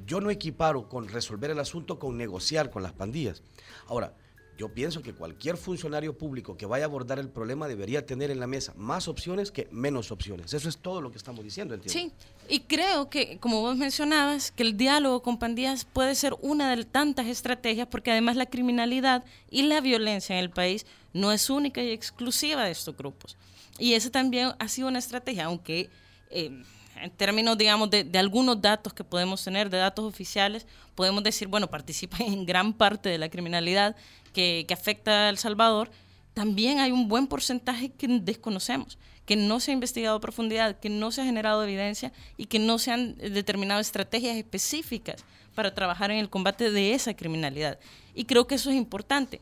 [0.06, 3.42] yo no equiparo con resolver el asunto con negociar con las pandillas.
[3.86, 4.14] Ahora,
[4.58, 8.38] yo pienso que cualquier funcionario público que vaya a abordar el problema debería tener en
[8.38, 10.52] la mesa más opciones que menos opciones.
[10.52, 12.12] Eso es todo lo que estamos diciendo, ¿entiendes?
[12.12, 12.12] Sí,
[12.48, 16.84] y creo que, como vos mencionabas, que el diálogo con pandillas puede ser una de
[16.84, 21.82] tantas estrategias, porque además la criminalidad y la violencia en el país no es única
[21.82, 23.36] y exclusiva de estos grupos.
[23.78, 25.90] Y esa también ha sido una estrategia, aunque
[26.30, 26.62] eh,
[27.02, 31.68] en términos, digamos, de, algunos datos que podemos tener, de datos oficiales, podemos decir, bueno,
[31.68, 33.96] participan en gran parte de la criminalidad
[34.32, 35.90] que, afecta a El Salvador,
[36.34, 41.10] también hay un buen porcentaje que desconocemos, que no se ha investigado profundidad, que no
[41.10, 46.18] se ha generado evidencia y que no se han determinado estrategias específicas para trabajar en
[46.18, 47.78] el combate de esa criminalidad.
[48.14, 49.40] Y creo que eso es importante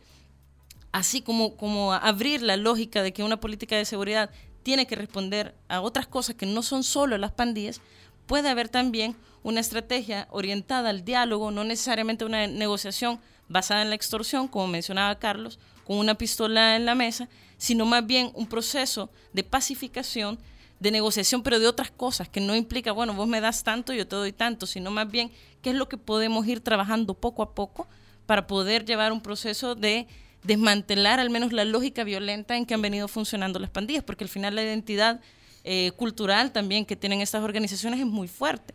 [0.92, 4.31] así como, como abrir la lógica de que una política de seguridad
[4.62, 7.81] tiene que responder a otras cosas que no son solo las pandillas,
[8.26, 13.20] puede haber también una estrategia orientada al diálogo, no necesariamente una negociación
[13.51, 18.07] basada en la extorsión, como mencionaba Carlos, con una pistola en la mesa, sino más
[18.07, 20.39] bien un proceso de pacificación,
[20.79, 24.07] de negociación, pero de otras cosas, que no implica, bueno, vos me das tanto, yo
[24.07, 27.55] te doy tanto, sino más bien qué es lo que podemos ir trabajando poco a
[27.55, 27.87] poco
[28.25, 30.07] para poder llevar un proceso de
[30.45, 34.31] desmantelar al menos la lógica violenta en que han venido funcionando las pandillas, porque al
[34.31, 35.21] final la identidad
[35.65, 38.75] eh, cultural también que tienen estas organizaciones es muy fuerte.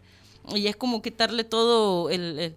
[0.53, 2.55] Y es como quitarle todo el,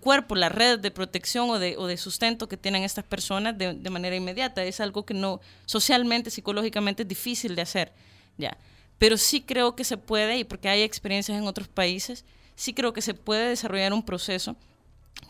[0.00, 4.16] cuerpo, la red de protección o de, sustento que tienen estas personas de, de, manera
[4.16, 4.64] inmediata.
[4.64, 7.92] Es algo que no socialmente, psicológicamente es difícil de hacer.
[8.38, 8.56] ya
[8.98, 12.24] Pero sí creo que se puede, y porque hay experiencias en otros países,
[12.56, 14.56] sí creo que se puede desarrollar un proceso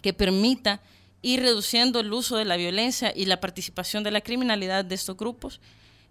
[0.02, 0.80] que permita
[1.22, 5.16] ir reduciendo el uso de la violencia y la participación de la criminalidad de estos
[5.16, 5.60] grupos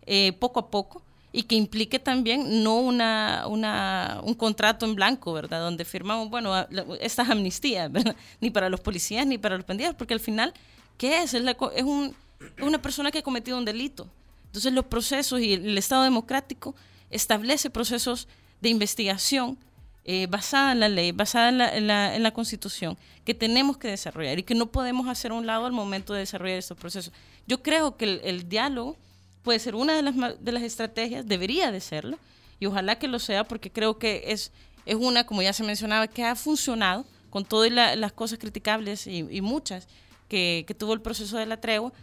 [0.05, 1.03] eh, poco a poco
[1.35, 5.59] y que implique también no una, una, un contrato en blanco, ¿verdad?
[5.59, 6.55] Donde firmamos, bueno,
[7.01, 8.15] estas amnistías, ¿verdad?
[8.39, 10.53] Ni para los policías ni para los pandilleros, porque al final,
[10.97, 11.33] ¿qué es?
[11.33, 12.15] Es, es, un,
[12.57, 14.07] es una persona que ha cometido un delito.
[14.45, 16.73] Entonces los procesos y el Estado democrático
[17.09, 18.29] establece procesos
[18.61, 19.57] de investigación
[20.05, 22.95] eh, basada en la ley, basada en la, en, la, Constitución,
[23.25, 26.19] que tenemos que desarrollar y que no podemos hacer a un lado al momento de
[26.19, 27.11] desarrollar estos procesos.
[27.47, 28.97] Yo creo que el, diálogo
[29.45, 32.19] puede ser una de las, de las estrategias, debería de serlo,
[32.59, 34.51] y ojalá que lo sea, porque creo que es,
[34.85, 39.41] es una, como ya se mencionaba, que ha funcionado con todas las cosas criticables y,
[39.41, 39.87] muchas
[40.27, 41.93] que, que tuvo el proceso de la tregua,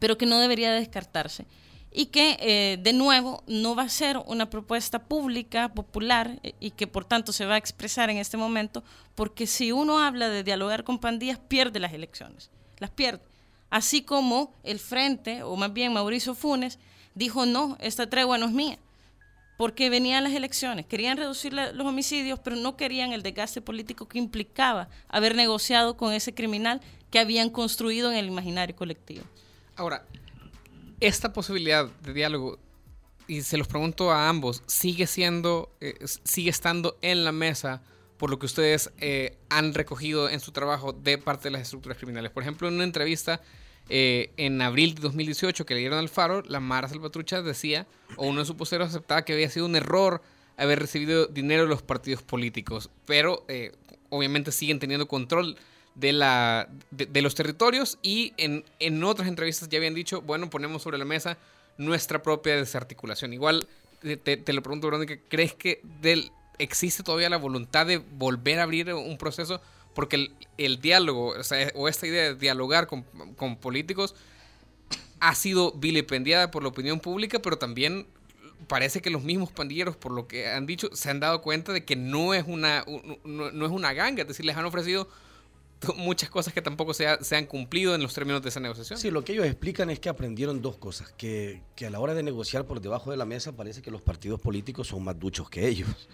[0.00, 1.44] pero que no debería descartarse
[1.96, 6.72] y que eh, de nuevo no va a ser una propuesta pública, popular eh, y
[6.72, 8.82] que por tanto se va a expresar en este momento,
[9.14, 13.22] porque si uno habla de dialogar con pandillas, pierde las elecciones, las pierde.
[13.74, 16.78] Así como el Frente, o más bien Mauricio Funes,
[17.16, 18.78] dijo, no, esta tregua no es mía,
[19.56, 24.18] porque venían las elecciones, querían reducir los homicidios, pero no querían el desgaste político que
[24.18, 29.24] implicaba haber negociado con ese criminal que habían construido en el imaginario colectivo.
[29.74, 30.06] Ahora,
[31.00, 32.60] esta posibilidad de diálogo,
[33.26, 37.82] y se los pregunto a ambos, sigue siendo, eh, sigue estando en la mesa
[38.18, 41.98] por lo que ustedes eh, han recogido en su trabajo de parte de las estructuras
[41.98, 42.30] criminales.
[42.30, 43.40] Por ejemplo, en una entrevista
[43.88, 48.26] eh, en abril de 2018 que le dieron al Faro, la Mara Salvatrucha decía, o
[48.26, 50.22] uno de sus posteros aceptaba que había sido un error
[50.56, 53.44] haber recibido dinero de los partidos políticos, pero
[54.10, 55.56] obviamente siguen teniendo control
[55.94, 60.82] de, la, de, los territorios y en, en, otras entrevistas ya habían dicho, bueno, ponemos
[60.82, 61.38] sobre la mesa
[61.78, 63.32] nuestra propia desarticulación.
[63.32, 63.68] Igual
[64.00, 68.64] te, te lo pregunto, Verónica, ¿crees que del, existe todavía la voluntad de volver a
[68.64, 69.60] abrir un proceso?
[69.94, 73.02] Porque el, el diálogo, o, sea, o, esta idea de dialogar con,
[73.36, 74.14] con políticos
[75.20, 78.06] ha sido vilipendiada por la opinión pública, pero también
[78.66, 81.84] parece que los mismos pandilleros, por lo que han dicho, se han dado cuenta de
[81.84, 82.84] que no es una,
[83.24, 85.08] no, no es una ganga, es decir, les han ofrecido
[85.96, 88.98] muchas cosas que tampoco se, se, han cumplido en los términos de esa negociación.
[88.98, 92.14] Sí, lo que ellos explican es que aprendieron dos cosas, que, que, a la hora
[92.14, 95.50] de negociar por debajo de la mesa parece que los partidos políticos son más duchos
[95.50, 96.08] que ellos.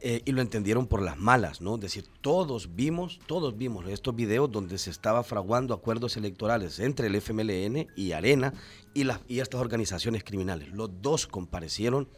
[0.00, 1.74] Eh, y lo entendieron por las malas, ¿no?
[1.74, 7.08] Es decir, todos vimos, todos vimos estos videos donde se estaba fraguando acuerdos electorales entre
[7.08, 8.54] el FMLN y Arena
[8.94, 10.68] y, las, y estas organizaciones criminales.
[10.68, 12.08] Los dos comparecieron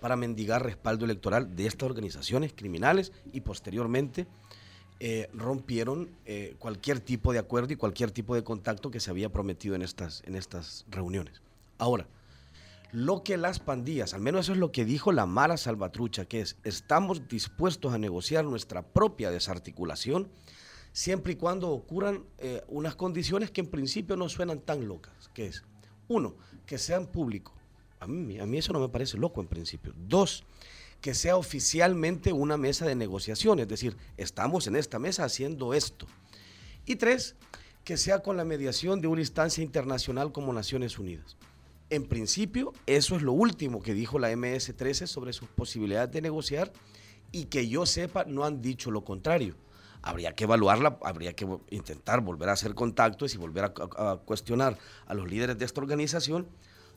[0.00, 4.26] para mendigar respaldo electoral de estas organizaciones criminales y posteriormente
[4.98, 9.30] eh, rompieron eh, cualquier tipo de acuerdo y cualquier tipo de contacto que se había
[9.30, 11.40] prometido en estas, en estas reuniones.
[11.78, 12.06] Ahora,
[12.92, 16.40] lo que las pandillas, al menos eso es lo que dijo la Mara Salvatrucha, que
[16.40, 20.28] es, estamos dispuestos a negociar nuestra propia desarticulación
[20.92, 25.46] siempre y cuando ocurran eh, unas condiciones que en principio no suenan tan locas, que
[25.46, 25.62] es,
[26.08, 26.34] uno,
[26.66, 27.54] que sean públicos.
[28.00, 29.92] A mí, a mí eso no me parece loco en principio.
[29.96, 30.44] Dos,
[31.00, 36.06] que sea oficialmente una mesa de negociación, es decir, estamos en esta mesa haciendo esto.
[36.86, 37.36] Y tres,
[37.84, 41.36] que sea con la mediación de una instancia internacional como Naciones Unidas.
[41.90, 46.72] En principio, eso es lo último que dijo la MS-13 sobre sus posibilidades de negociar
[47.32, 49.56] y que yo sepa no han dicho lo contrario.
[50.00, 55.14] Habría que evaluarla, habría que intentar volver a hacer contactos y volver a, cuestionar a
[55.14, 56.46] los líderes de esta organización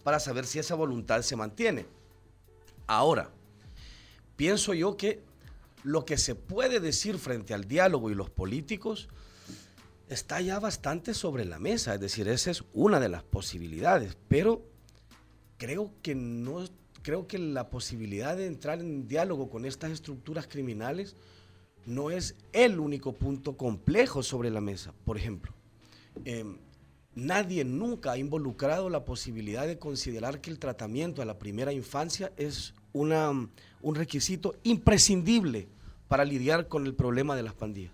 [0.04, 1.88] para saber si esa voluntad se mantiene.
[2.86, 3.32] Ahora,
[4.36, 5.24] pienso yo que
[5.84, 9.10] lo que se puede decir frente al diálogo y los políticos
[10.08, 14.73] está ya bastante sobre la mesa, es decir, esa es una de las posibilidades, pero
[15.64, 16.66] creo que no
[17.04, 21.16] creo que la posibilidad de entrar en diálogo con estas estructuras criminales
[21.86, 24.94] no es el único punto complejo sobre la mesa.
[25.06, 25.54] Por ejemplo,
[26.26, 26.58] em,
[27.16, 32.34] nadie nunca ha involucrado la posibilidad de considerar que el tratamiento a la primera infancia
[32.36, 35.70] es una, un requisito imprescindible
[36.10, 37.94] para lidiar con el problema de las pandillas.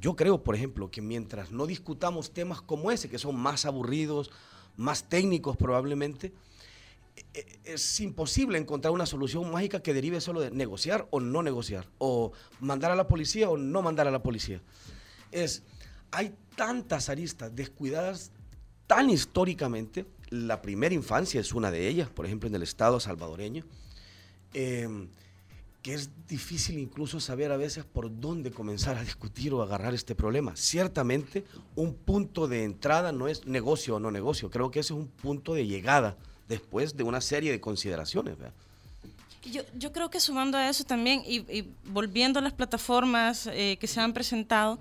[0.00, 4.30] Yo creo, por ejemplo, que mientras no discutamos temas como ese, que son más aburridos,
[4.76, 6.32] más técnicos probablemente,
[7.64, 12.32] es imposible encontrar una solución mágica que derive solo de negociar o no negociar, o
[12.60, 14.60] mandar a la policía o no mandar a la policía.
[15.30, 15.62] Es,
[16.10, 18.30] hay tantas aristas descuidadas
[18.86, 23.64] tan históricamente, la primera infancia es una de ellas, por ejemplo en el Estado salvadoreño,
[24.52, 25.08] em,
[25.82, 30.14] que es difícil incluso saber a veces por dónde comenzar a discutir o agarrar este
[30.14, 30.56] problema.
[30.56, 34.98] Ciertamente un punto de entrada no es negocio o no negocio, creo que ese es
[34.98, 36.16] un punto de llegada
[36.48, 38.36] después de una serie de consideraciones.
[39.44, 43.86] Yo, yo, creo que sumando a eso también y, volviendo a las plataformas eh, que
[43.86, 44.78] se han presentado,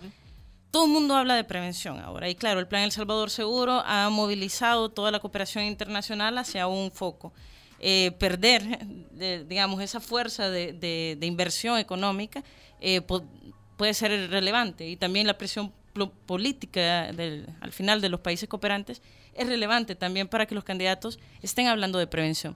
[0.71, 2.29] todo el mundo habla de prevención ahora.
[2.29, 6.91] Y claro, el Plan El Salvador Seguro ha movilizado toda la cooperación internacional hacia un
[6.91, 7.33] foco.
[7.79, 8.79] Eh, perder,
[9.45, 12.43] digamos, esa fuerza de, inversión económica
[12.79, 13.01] eh,
[13.77, 14.87] puede ser relevante.
[14.87, 15.73] Y también la presión
[16.25, 17.09] política
[17.59, 19.01] al final de los países cooperantes
[19.35, 22.55] es relevante también para que los candidatos estén hablando de prevención.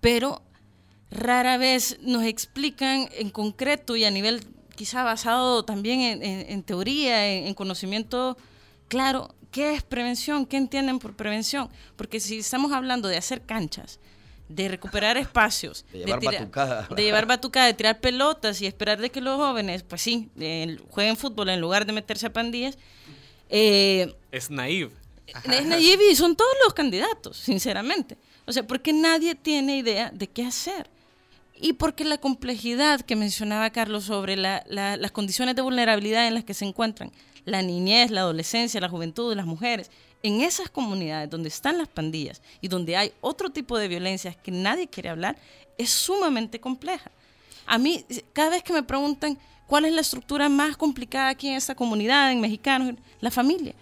[0.00, 0.42] Pero
[1.10, 4.44] rara vez nos explican en concreto y a nivel
[4.76, 8.38] quizá basado también en, teoría, en, conocimiento
[8.88, 11.68] claro, qué es prevención, qué entienden por prevención.
[11.96, 14.00] Porque si estamos hablando de hacer canchas,
[14.48, 19.10] de recuperar espacios, de llevar batucada, de llevar batucada, de tirar pelotas y esperar de
[19.10, 20.30] que los jóvenes, pues sí,
[20.88, 22.78] jueguen fútbol en lugar de meterse a pandillas.
[23.50, 24.92] Eh, es naive.
[25.44, 28.16] Es son todos los candidatos, sinceramente.
[28.46, 30.88] O sea, porque nadie tiene idea de qué hacer.
[31.54, 36.54] Y porque la complejidad que mencionaba Carlos sobre las condiciones de vulnerabilidad en las que
[36.54, 37.12] se encuentran
[37.44, 39.90] la niñez, la adolescencia, la juventud, las mujeres,
[40.22, 44.50] en esas comunidades donde están las pandillas y donde hay otro tipo de violencias que
[44.50, 45.36] nadie quiere hablar,
[45.78, 47.10] es sumamente compleja.
[47.66, 51.54] A mí, cada vez que me preguntan cuál es la estructura más complicada aquí en
[51.54, 53.74] esta comunidad, en mexicanos, la familia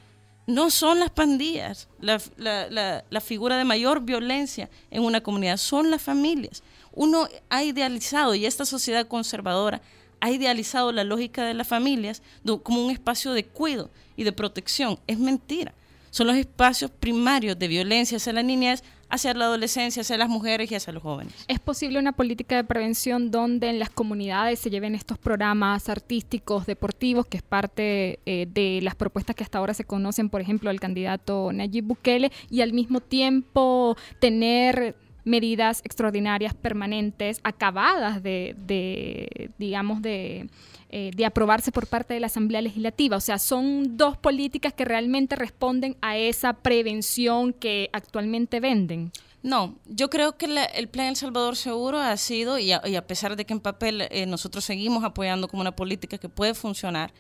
[0.49, 6.63] no son las pandillas la, figura de mayor violencia en una comunidad, son las familias.
[6.91, 9.83] Uno ha idealizado, y esta sociedad conservadora
[10.21, 12.23] ha idealizado la lógica de las familias
[12.63, 14.99] como un espacio de cuidado y de protección.
[15.07, 15.75] Es mentira.
[16.11, 20.71] Son los espacios primarios de violencia hacia la niñez hacia la adolescencia, hacia las mujeres
[20.71, 21.35] y hacia los jóvenes.
[21.49, 26.67] ¿Es posible una política de prevención donde en las comunidades se lleven estos programas artísticos,
[26.67, 30.71] deportivos, que es parte eh, de las propuestas que hasta ahora se conocen, por ejemplo,
[30.71, 39.51] el candidato Nayib Bukele, y al mismo tiempo tener medidas extraordinarias, permanentes, acabadas de, de
[39.59, 40.49] digamos, de
[40.91, 43.19] eh, de aprobarse por parte de la Asamblea Legislativa.
[43.19, 49.13] O sea, son dos políticas que realmente responden a esa prevención que actualmente venden.
[49.43, 53.45] No, yo creo que el Plan El Salvador Seguro ha sido, y a, pesar de
[53.45, 57.13] que en papel eh, nosotros seguimos apoyando como una política que puede funcionar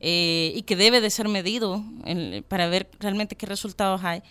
[0.00, 1.84] eh, y que debe de ser medido
[2.48, 4.22] para ver realmente qué resultados hay,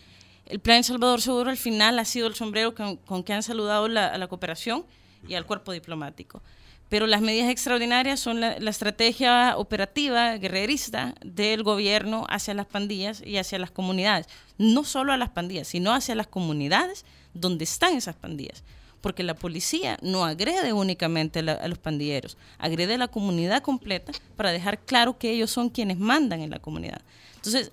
[0.49, 4.17] el Plan Salvador Seguro al final ha sido el sombrero con, que han saludado a
[4.17, 4.85] la cooperación
[5.27, 6.41] y al cuerpo diplomático
[6.89, 13.37] pero las medidas extraordinarias son la, estrategia operativa, guerrerista del gobierno hacia las pandillas y
[13.37, 14.27] hacia las comunidades.
[14.57, 18.63] No solo a las pandillas, sino hacia las comunidades donde están esas pandillas.
[19.01, 24.51] Porque la policía no agrede únicamente a los pandilleros, agrede a la comunidad completa para
[24.51, 27.01] dejar claro que ellos son quienes mandan en la comunidad.
[27.35, 27.71] Entonces,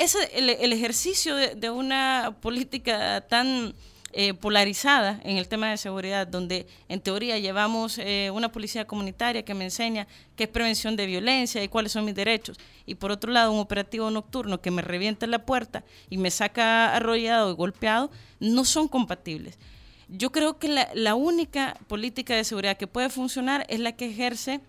[0.00, 3.74] ese, el, ejercicio de una política tan
[4.12, 9.44] eh, polarizada en el tema de seguridad, donde en teoría llevamos eh, una policía comunitaria
[9.44, 13.12] que me enseña qué es prevención de violencia y cuáles son mis derechos, y por
[13.12, 17.54] otro lado un operativo nocturno que me revienta la puerta y me saca arrollado y
[17.54, 19.58] golpeado, no son compatibles.
[20.08, 24.06] Yo creo que la, la única política de seguridad que puede funcionar es la que
[24.06, 24.60] ejerce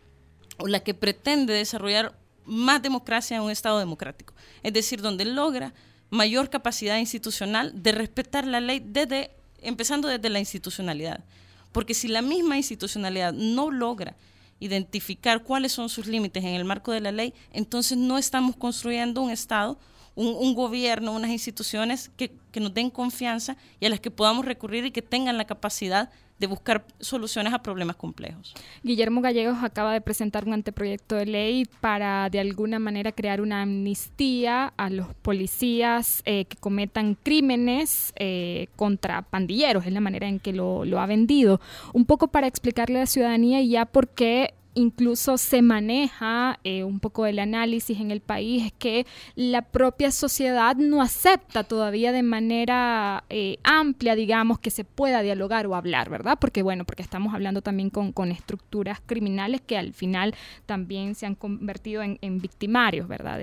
[0.58, 2.21] o la que pretende desarrollar
[2.52, 5.74] más democracia en un Estado democrático, es decir, donde logra
[6.10, 9.32] mayor capacidad institucional de respetar la ley desde,
[9.62, 11.24] empezando desde la institucionalidad.
[11.72, 14.18] Porque si la misma institucionalidad no logra
[14.60, 19.22] identificar cuáles son sus límites en el marco de la ley, entonces no estamos construyendo
[19.22, 19.80] un Estado,
[20.14, 24.86] un, gobierno, unas instituciones que, que nos den confianza y a las que podamos recurrir
[24.86, 26.10] y que tengan la capacidad
[26.42, 28.56] de buscar soluciones a problemas complejos.
[28.82, 33.62] Guillermo Gallegos acaba de presentar un anteproyecto de ley para de alguna manera crear una
[33.62, 40.40] amnistía a los policías eh, que cometan crímenes eh, contra pandilleros, es la manera en
[40.40, 41.62] que lo, lo ha vendido.
[41.94, 47.00] Un poco para explicarle a la ciudadanía ya por qué incluso se maneja eh, un
[47.00, 49.06] poco el análisis en el país es que
[49.36, 55.68] la propia sociedad no acepta todavía de manera eh, amplia, digamos, que se pueda dialogar
[55.68, 56.38] o hablar, ¿verdad?
[56.40, 61.36] Porque bueno, porque estamos hablando también con, estructuras criminales que al final también se han
[61.36, 63.40] convertido en, victimarios, ¿verdad?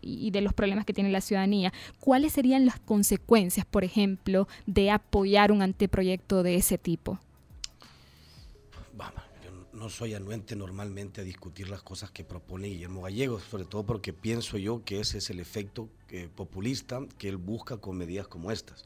[0.00, 1.72] y de los problemas que tiene la ciudadanía.
[2.00, 7.18] ¿Cuáles serían las consecuencias, por ejemplo, de apoyar un anteproyecto de ese tipo?
[9.82, 14.12] No soy anuente normalmente a discutir las cosas que propone Guillermo Gallegos, sobre todo porque
[14.12, 18.52] pienso yo que ese es el efecto eh, populista que él busca con medidas como
[18.52, 18.84] estas.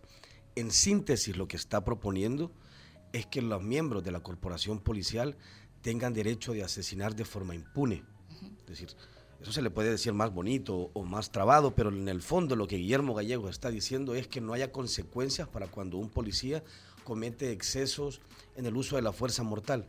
[0.55, 2.51] En síntesis, lo que está proponiendo
[3.12, 5.36] es que los miembros de la corporación policial
[5.82, 8.03] tengan derecho de asesinar de forma impune.
[8.61, 8.88] Es decir,
[9.38, 12.66] eso se le puede decir más bonito o más trabado, pero en el fondo lo
[12.66, 16.64] que Guillermo Gallegos está diciendo es que no haya consecuencias para cuando un policía
[17.05, 18.22] comete excesos
[18.57, 19.86] en el uso de la fuerza mortal.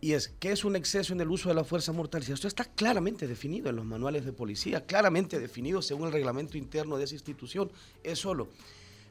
[0.00, 2.22] Y es, ¿qué es un exceso en el uso de la fuerza mortal?
[2.22, 6.56] Si esto está claramente definido en los manuales de policía, claramente definido según el reglamento
[6.56, 7.70] interno de esa institución,
[8.04, 8.48] es solo,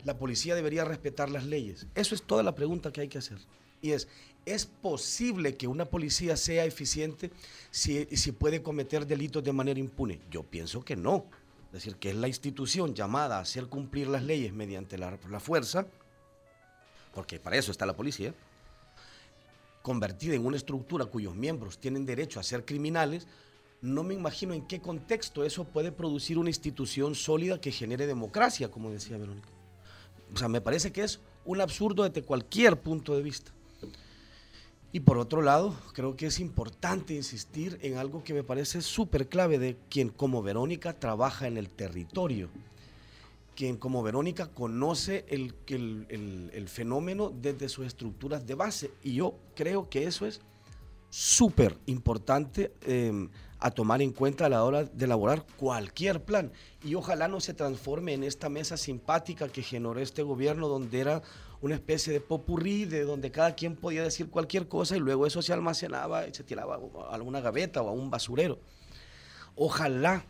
[0.05, 1.88] la policía debería respetar las leyes.
[1.93, 3.38] Eso es toda la pregunta que hay que hacer.
[3.81, 4.07] Y es,
[4.45, 7.31] ¿es posible que una policía sea eficiente
[7.69, 10.21] si, si puede cometer delitos de manera impune?
[10.31, 11.25] Yo pienso que no.
[11.67, 15.39] Es decir, que es la institución llamada a hacer cumplir las leyes mediante la, la
[15.41, 15.85] fuerza,
[17.13, 18.33] porque para eso está la policía,
[19.88, 23.25] convertida en una estructura cuyos miembros tienen derecho a ser criminales,
[23.79, 28.69] no me imagino en qué contexto eso puede producir una institución sólida que genere democracia,
[28.69, 29.47] como decía Verónica.
[30.33, 33.53] O sea, me parece que es un absurdo desde cualquier punto de vista.
[34.91, 39.29] Y por otro lado, creo que es importante insistir en algo que me parece súper
[39.29, 42.49] clave de quien como Verónica trabaja en el territorio
[43.58, 48.91] quien como Verónica conoce el, el, el, fenómeno desde sus estructuras de base.
[49.03, 50.41] Y yo creo que eso es
[51.10, 56.51] súper importante em, a tomar en cuenta a la hora de elaborar cualquier plan.
[56.84, 61.24] Y ojalá no se transforme en esta mesa simpática que generó este gobierno, donde era
[61.60, 65.41] una especie de popurrí, de donde cada quien podía decir cualquier cosa y luego eso
[65.41, 66.76] se almacenaba y se tiraba
[67.10, 68.60] a alguna gaveta o a un basurero.
[69.55, 70.24] Ojalá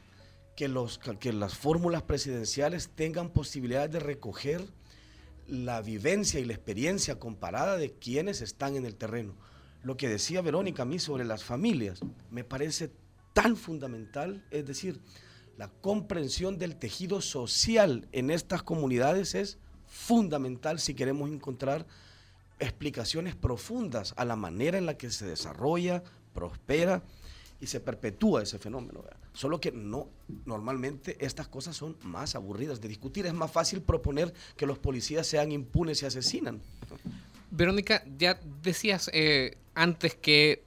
[0.58, 4.66] que, las fórmulas presidenciales tengan posibilidades de recoger
[5.48, 9.36] la vivencia y la experiencia comparada de quienes están en el terreno.
[9.84, 12.00] Lo que decía Verónica a mí sobre las familias
[12.32, 12.92] me parece
[13.34, 15.00] tan fundamental, es decir,
[15.58, 21.86] la comprensión del tejido social en estas comunidades es fundamental si queremos encontrar
[22.58, 26.04] explicaciones profundas a la manera en la que se desarrolla,
[26.34, 27.04] prospera
[27.62, 29.04] y se perpetúa ese fenómeno.
[29.38, 30.10] Solo que no,
[30.46, 33.28] normalmente estas cosas son más aburridas de discutir.
[33.28, 36.60] Es más fácil proponer que los policías sean impunes y asesinan.
[37.52, 40.64] Verónica, ya decías eh, antes que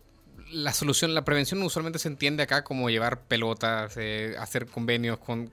[0.52, 5.50] la solución, la prevención usualmente se entiende acá como llevar pelotas, eh, hacer convenios con,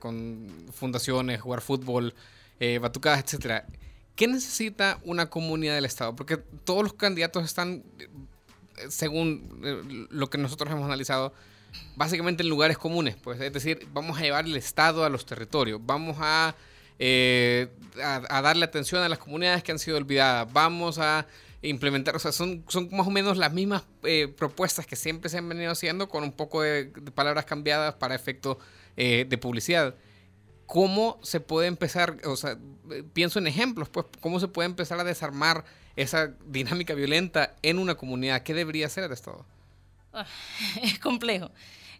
[0.72, 2.14] fundaciones, jugar fútbol,
[2.60, 3.66] eh, batucadas, etcétera.
[4.14, 6.14] ¿Qué necesita una comunidad del Estado?
[6.14, 7.82] Porque todos los candidatos están
[8.88, 11.34] según lo que nosotros hemos analizado,
[11.96, 15.80] básicamente en lugares comunes, pues es decir, vamos a llevar el Estado a los territorios,
[15.84, 16.54] vamos a
[16.98, 21.26] eh, darle atención a las comunidades que han sido olvidadas, vamos a
[21.62, 25.38] implementar, o sea, son, son más o menos las mismas eh, propuestas que siempre se
[25.38, 28.58] han venido haciendo con un poco de, palabras cambiadas para efecto
[28.96, 29.94] eh, de publicidad.
[30.66, 32.58] ¿Cómo se puede empezar, o sea,
[33.12, 35.64] pienso en ejemplos, pues, cómo se puede empezar a desarmar
[35.96, 38.42] esa dinámica violenta en una comunidad?
[38.42, 39.46] ¿Qué debería hacer el Estado?
[40.82, 41.50] Es complejo.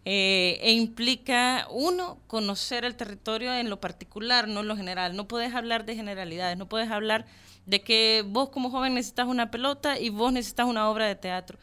[0.05, 5.17] Eh, e implica, uno, conocer el territorio en lo particular, no en lo general.
[5.17, 7.27] No puedes hablar de generalidades, no puedes hablar
[7.67, 11.59] de que vos como joven necesitas una pelota y vos necesitas una obra de teatro.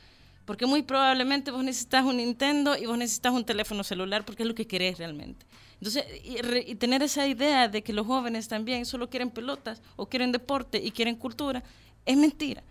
[0.46, 4.48] Porque muy probablemente vos necesitas un Nintendo y vos necesitas un teléfono celular porque es
[4.48, 5.46] lo que querés realmente.
[5.80, 10.32] Entonces, y, tener esa idea de que los jóvenes también solo quieren pelotas o quieren
[10.32, 11.64] deporte y quieren cultura,
[12.06, 12.64] es mentira.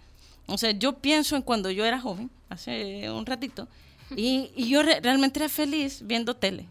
[0.46, 3.68] O sea, yo pienso en cuando yo era joven, hace un ratito,
[4.16, 6.66] y, yo realmente era feliz viendo tele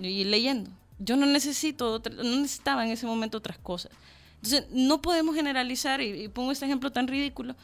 [0.00, 0.70] y leyendo.
[0.98, 3.92] Yo no necesito, no necesitaba en ese momento otras cosas.
[4.36, 7.54] Entonces, no podemos generalizar, y, pongo este ejemplo tan ridículo,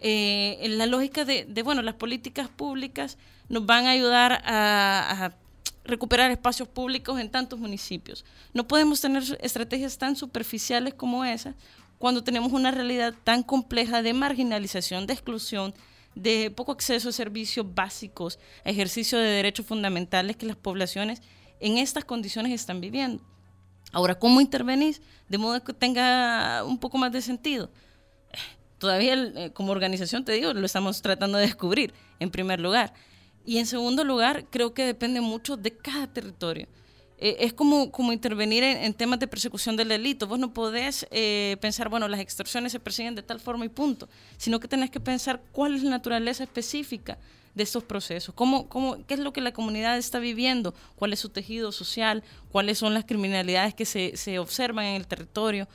[0.00, 3.16] eh, en la lógica de, bueno, las políticas públicas
[3.48, 5.36] nos van a ayudar a, a
[5.84, 8.24] recuperar espacios públicos en tantos municipios.
[8.52, 11.54] No podemos tener estrategias tan superficiales como esas
[11.98, 15.74] cuando tenemos una realidad tan compleja de marginalización, de exclusión,
[16.14, 21.22] de poco acceso a servicios básicos, a ejercicio de derechos fundamentales que las poblaciones
[21.60, 23.22] en estas condiciones están viviendo.
[23.92, 27.70] Ahora, ¿cómo intervenís de modo que tenga un poco más de sentido?
[28.78, 32.92] Todavía eh, como organización, te digo, lo estamos tratando de descubrir, en primer lugar.
[33.46, 36.66] Y en segundo lugar, creo que depende mucho de cada territorio.
[37.24, 40.26] Eh, es como, como intervenir en, temas de persecución del delito.
[40.26, 44.10] Vos no podés eh, pensar, bueno, las extorsiones se persiguen de tal forma y punto,
[44.36, 47.16] sino que tenés que pensar cuál es la naturaleza específica
[47.54, 51.20] de estos procesos, cómo, cómo, qué es lo que la comunidad está viviendo, cuál es
[51.20, 52.22] su tejido social,
[52.52, 55.66] cuáles son las criminalidades que se, se observan en el territorio,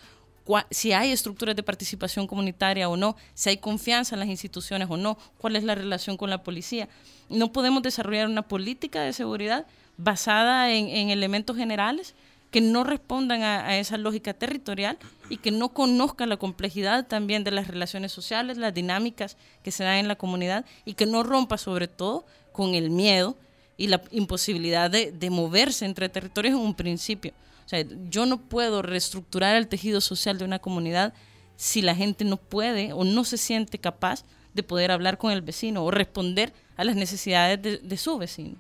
[0.70, 4.98] si hay estructuras de participación comunitaria o no, si hay confianza en las instituciones o
[4.98, 6.90] no, cuál es la relación con la policía.
[7.30, 9.68] No podemos desarrollar una política de seguridad
[10.00, 12.16] basada en, elementos generales
[12.52, 14.98] que no respondan a, esa lógica territorial
[15.30, 19.84] y que no conozcan la complejidad también de las relaciones sociales, las dinámicas que se
[19.84, 23.36] dan en la comunidad y que no rompa sobre todo con el miedo
[23.78, 27.34] y la imposibilidad de, de moverse entre territorios en un principio.
[27.66, 31.14] O sea, yo no puedo reestructurar el tejido social de una comunidad
[31.58, 34.24] si la gente no puede o no se siente capaz
[34.54, 38.56] de poder hablar con el vecino o responder a las necesidades de su vecino.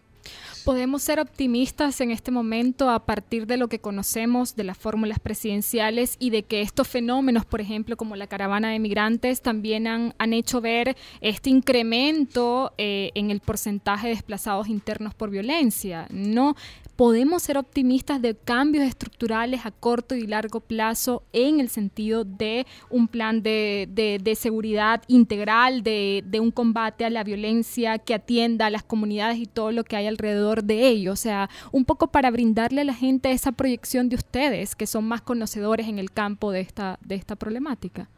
[0.66, 5.20] ¿Podemos ser optimistas en este momento a partir de lo que conocemos de las fórmulas
[5.20, 10.14] presidenciales y de que estos fenómenos, por ejemplo, como la caravana de migrantes, también han,
[10.18, 16.08] han hecho ver este incremento eh, en el porcentaje de desplazados internos por violencia?
[16.12, 16.56] ¿No?
[17.00, 22.68] podemos ser optimistas de cambios estructurales a corto y largo plazo en el sentido de
[22.90, 28.66] un plan de, de, seguridad integral, de, de, un combate a la violencia que atienda
[28.66, 31.14] a las comunidades y todo lo que hay alrededor de ello.
[31.14, 35.05] O sea, un poco para brindarle a la gente esa proyección de ustedes, que son
[35.05, 38.10] más conocedores en el campo de esta, de esta problemática.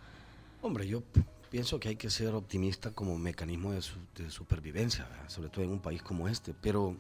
[0.61, 1.03] Hombre, yo
[1.49, 3.81] pienso que hay que ser optimista como mecanismo de,
[4.29, 6.95] supervivencia, sobre todo en un país como este, pero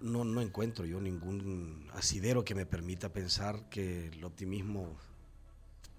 [0.00, 4.96] no, no encuentro yo ningún asidero que me permita pensar que el optimismo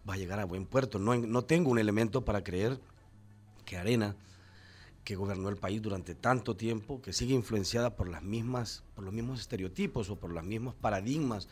[0.07, 0.99] va a llegar a buen puerto.
[0.99, 2.79] No, no tengo un elemento para creer
[3.65, 4.15] que Arena,
[5.09, 9.11] que gobernó el país durante tanto tiempo, que sigue influenciada por, las mismas, por los
[9.11, 11.47] mismos estereotipos o por los mismos paradigmas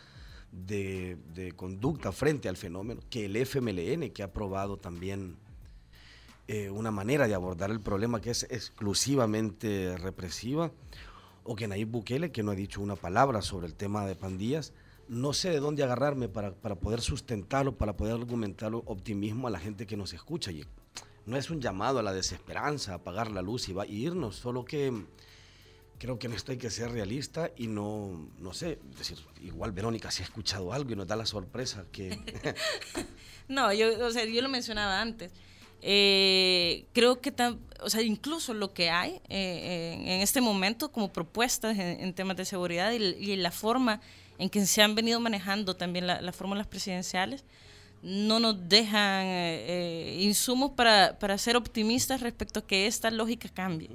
[0.51, 5.38] de, conducta frente al fenómeno, que el FMLN, que ha probado también
[6.47, 10.72] eh, una manera de abordar el problema que es exclusivamente represiva,
[11.43, 14.72] o que Nayib Bukele, que no ha dicho una palabra sobre el tema de pandillas,
[15.08, 19.60] no sé de dónde agarrarme para, para poder sustentarlo, para poder argumentar optimismo a la
[19.60, 20.51] gente que nos escucha.
[20.51, 20.64] Y
[21.28, 24.63] no es un llamado a la desesperanza, apagar la luz y, va, a irnos, solo
[24.65, 24.93] que
[25.99, 30.09] creo que en esto hay que ser realista y no, no sé, decir, igual Verónica
[30.09, 32.17] si ha escuchado algo y nos da la sorpresa que...
[33.49, 35.34] no, yo, o sea, yo lo mencionaba antes.
[35.82, 37.34] Eh, creo que,
[37.82, 42.45] o sea, incluso lo que hay eh, en este momento como propuestas en, temas de
[42.45, 44.01] seguridad y, la forma
[44.39, 47.43] en que se han venido manejando también las fórmulas presidenciales,
[48.01, 53.89] no nos dejan eh, insumos para, para, ser optimistas respecto a que esta lógica cambie.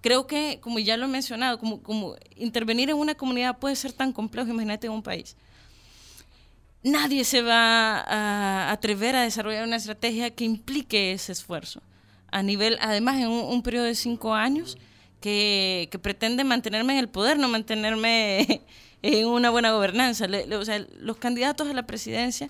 [0.00, 3.92] Creo que, como ya lo he mencionado, como, como intervenir en una comunidad puede ser
[3.92, 5.36] tan complejo, imagínate en un país
[6.82, 11.82] nadie se va a atrever a desarrollar una estrategia que implique ese esfuerzo.
[12.30, 14.78] A nivel, además, en un, periodo de cinco años,
[15.20, 18.62] que, que pretende mantenerme en el poder, no mantenerme
[19.02, 20.26] en una buena gobernanza.
[20.26, 22.48] o sea, los candidatos a la presidencia,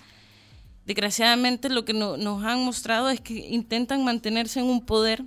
[0.86, 5.22] desgraciadamente lo que nos han mostrado es que intentan mantenerse en un poder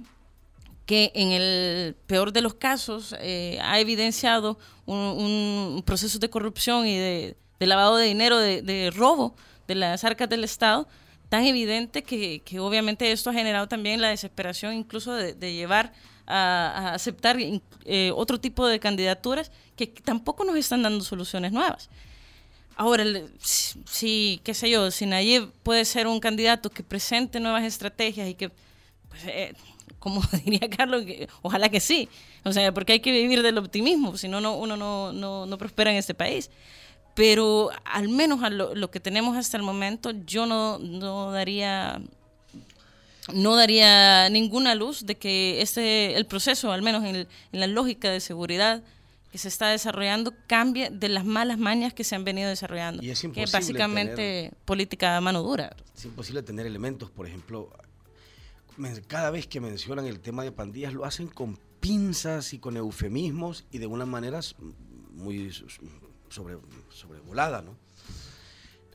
[0.86, 6.98] que en el peor de los casos eh, ha evidenciado un, proceso de corrupción y
[6.98, 9.36] de, lavado de dinero, de, robo
[9.68, 10.88] de las arcas del Estado,
[11.30, 15.94] tan evidente que, que, obviamente esto ha generado también la desesperación incluso de, llevar
[16.28, 21.90] a, aceptar eh, otro tipo de candidaturas que tampoco nos están dando soluciones nuevas.
[22.76, 23.06] Ahora,
[23.40, 28.34] si, qué sé yo, si Nayib puede ser un candidato que presente nuevas estrategias y
[28.34, 28.50] que,
[29.10, 29.54] pues, eh,
[30.00, 31.04] como diría Carlos,
[31.42, 32.10] ojalá que sí,
[32.44, 35.92] o sea, porque hay que vivir del optimismo, si no, uno no, no, no, prospera
[35.92, 36.50] en este país.
[37.16, 42.02] Pero al menos a lo, que tenemos hasta el momento, yo no, no daría
[43.34, 48.10] no daría ninguna luz de que este el proceso, al menos en, en, la lógica
[48.10, 48.82] de seguridad
[49.34, 53.02] que se está desarrollando, cambie de las malas mañas que se han venido desarrollando.
[53.02, 55.76] Y es que es básicamente política a mano dura.
[55.98, 57.72] Es imposible tener elementos, por ejemplo,
[59.08, 63.66] cada vez que mencionan el tema de pandillas lo hacen con pinzas y con eufemismos
[63.72, 64.40] y de una manera
[65.14, 65.52] muy
[66.30, 66.60] sobre,
[66.90, 67.76] sobrevolada, ¿no?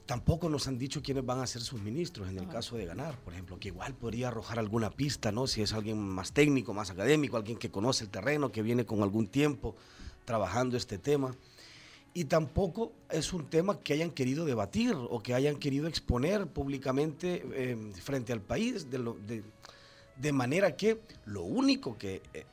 [0.06, 3.18] Tampoco nos han dicho quiénes van a ser sus ministros en el caso de ganar,
[3.24, 5.48] por ejemplo, que igual podría arrojar alguna pista, ¿no?
[5.48, 9.02] Si es alguien más técnico, más académico, alguien que conoce el terreno, que viene con
[9.02, 9.74] algún tiempo
[10.28, 11.34] trabajando este tema.
[12.12, 17.42] Y tampoco es un tema que hayan querido debatir o que hayan querido exponer públicamente
[17.54, 19.42] eh, frente al país, de,
[20.16, 22.44] de, manera que lo único que eh,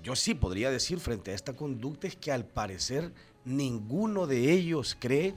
[0.00, 3.12] yo sí podría decir frente a esta conducta es que al parecer
[3.44, 5.34] ninguno de ellos cree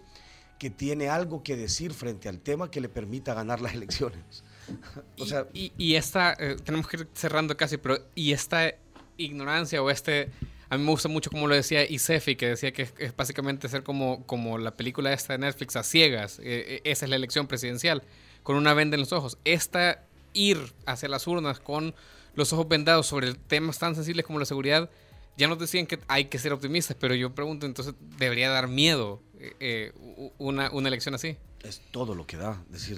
[0.59, 4.43] que tiene algo que decir frente al tema que le permita ganar las elecciones.
[5.17, 8.71] o sea, y, esta, eh, tenemos que ir cerrando casi, pero y esta
[9.17, 10.29] ignorancia o este,
[10.69, 13.83] a mí me gusta mucho como lo decía Isefi, que decía que es, básicamente ser
[13.83, 17.47] como, como la película esta de Netflix a ciegas, eh, eh, esa es la elección
[17.47, 18.03] presidencial,
[18.43, 19.37] con una venda en los ojos.
[19.45, 20.03] Esta
[20.33, 21.95] ir hacia las urnas con
[22.35, 24.89] los ojos vendados sobre temas tan sensibles como la seguridad,
[25.37, 29.21] ya nos decían que hay que ser optimistas, pero yo pregunto, entonces, ¿debería dar miedo
[29.39, 29.93] eh,
[30.37, 31.37] una, una, elección así?
[31.63, 32.97] Es todo lo que da, decir,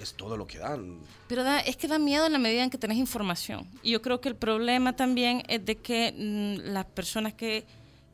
[0.00, 0.98] es todo lo que dan.
[1.26, 3.68] Pero es que da miedo en la medida en que tenés información.
[3.82, 7.64] Y yo creo que el problema también es de que mm, las personas que,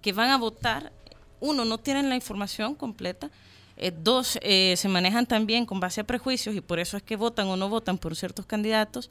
[0.02, 0.92] que, van a votar,
[1.40, 3.30] uno, no tienen la información completa,
[3.76, 7.48] eh, dos, se manejan también con base a prejuicios y por eso es que votan
[7.48, 9.10] o no votan por ciertos candidatos,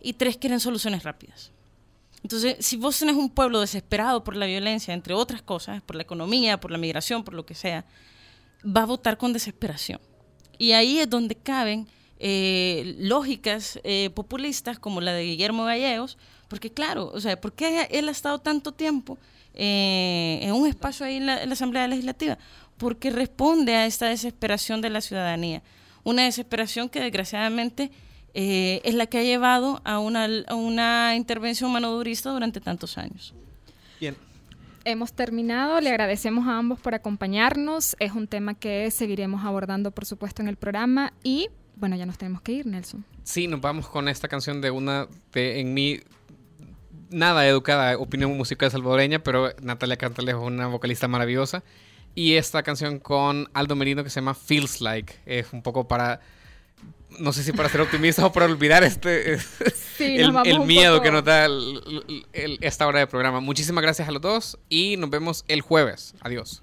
[0.00, 1.50] y tres, quieren soluciones rápidas.
[2.22, 6.02] Entonces, si vos tenés un pueblo desesperado por la violencia, entre otras cosas, por la
[6.02, 7.84] economía, por la migración, por lo que sea,
[8.64, 10.00] va a votar con desesperación.
[10.58, 11.86] Y ahí es donde caben
[12.18, 16.16] eh, lógicas eh, populistas como la de Guillermo Gallegos,
[16.48, 19.18] porque claro, o sea, ¿por qué él ha estado tanto tiempo
[19.54, 22.38] eh, en un espacio ahí en la, Asamblea Legislativa?
[22.78, 25.62] Porque responde a esta desesperación de la ciudadanía,
[26.04, 27.90] una desesperación que desgraciadamente
[28.34, 33.34] eh, es la que ha llevado a una, una intervención manodurista durante tantos años.
[33.98, 34.16] Bien.
[34.84, 40.06] Hemos terminado, le agradecemos a ambos por acompañarnos, es un tema que seguiremos abordando por
[40.06, 43.04] supuesto en el programa y bueno, ya nos tenemos que ir, Nelson.
[43.22, 46.00] Sí, nos vamos con esta canción de una, de, en mi
[47.10, 51.62] nada educada opinión musical salvadoreña, pero Natalia Cantalejo es una vocalista maravillosa.
[52.14, 55.14] Y esta canción con Aldo Merino que se llama Feels Like.
[55.26, 56.20] Es un poco para
[57.18, 59.34] no sé si para ser optimista o para olvidar este
[59.98, 61.46] el, miedo que nos da
[62.32, 63.40] esta hora de programa.
[63.40, 66.14] Muchísimas gracias a los dos y nos vemos el jueves.
[66.20, 66.62] Adiós.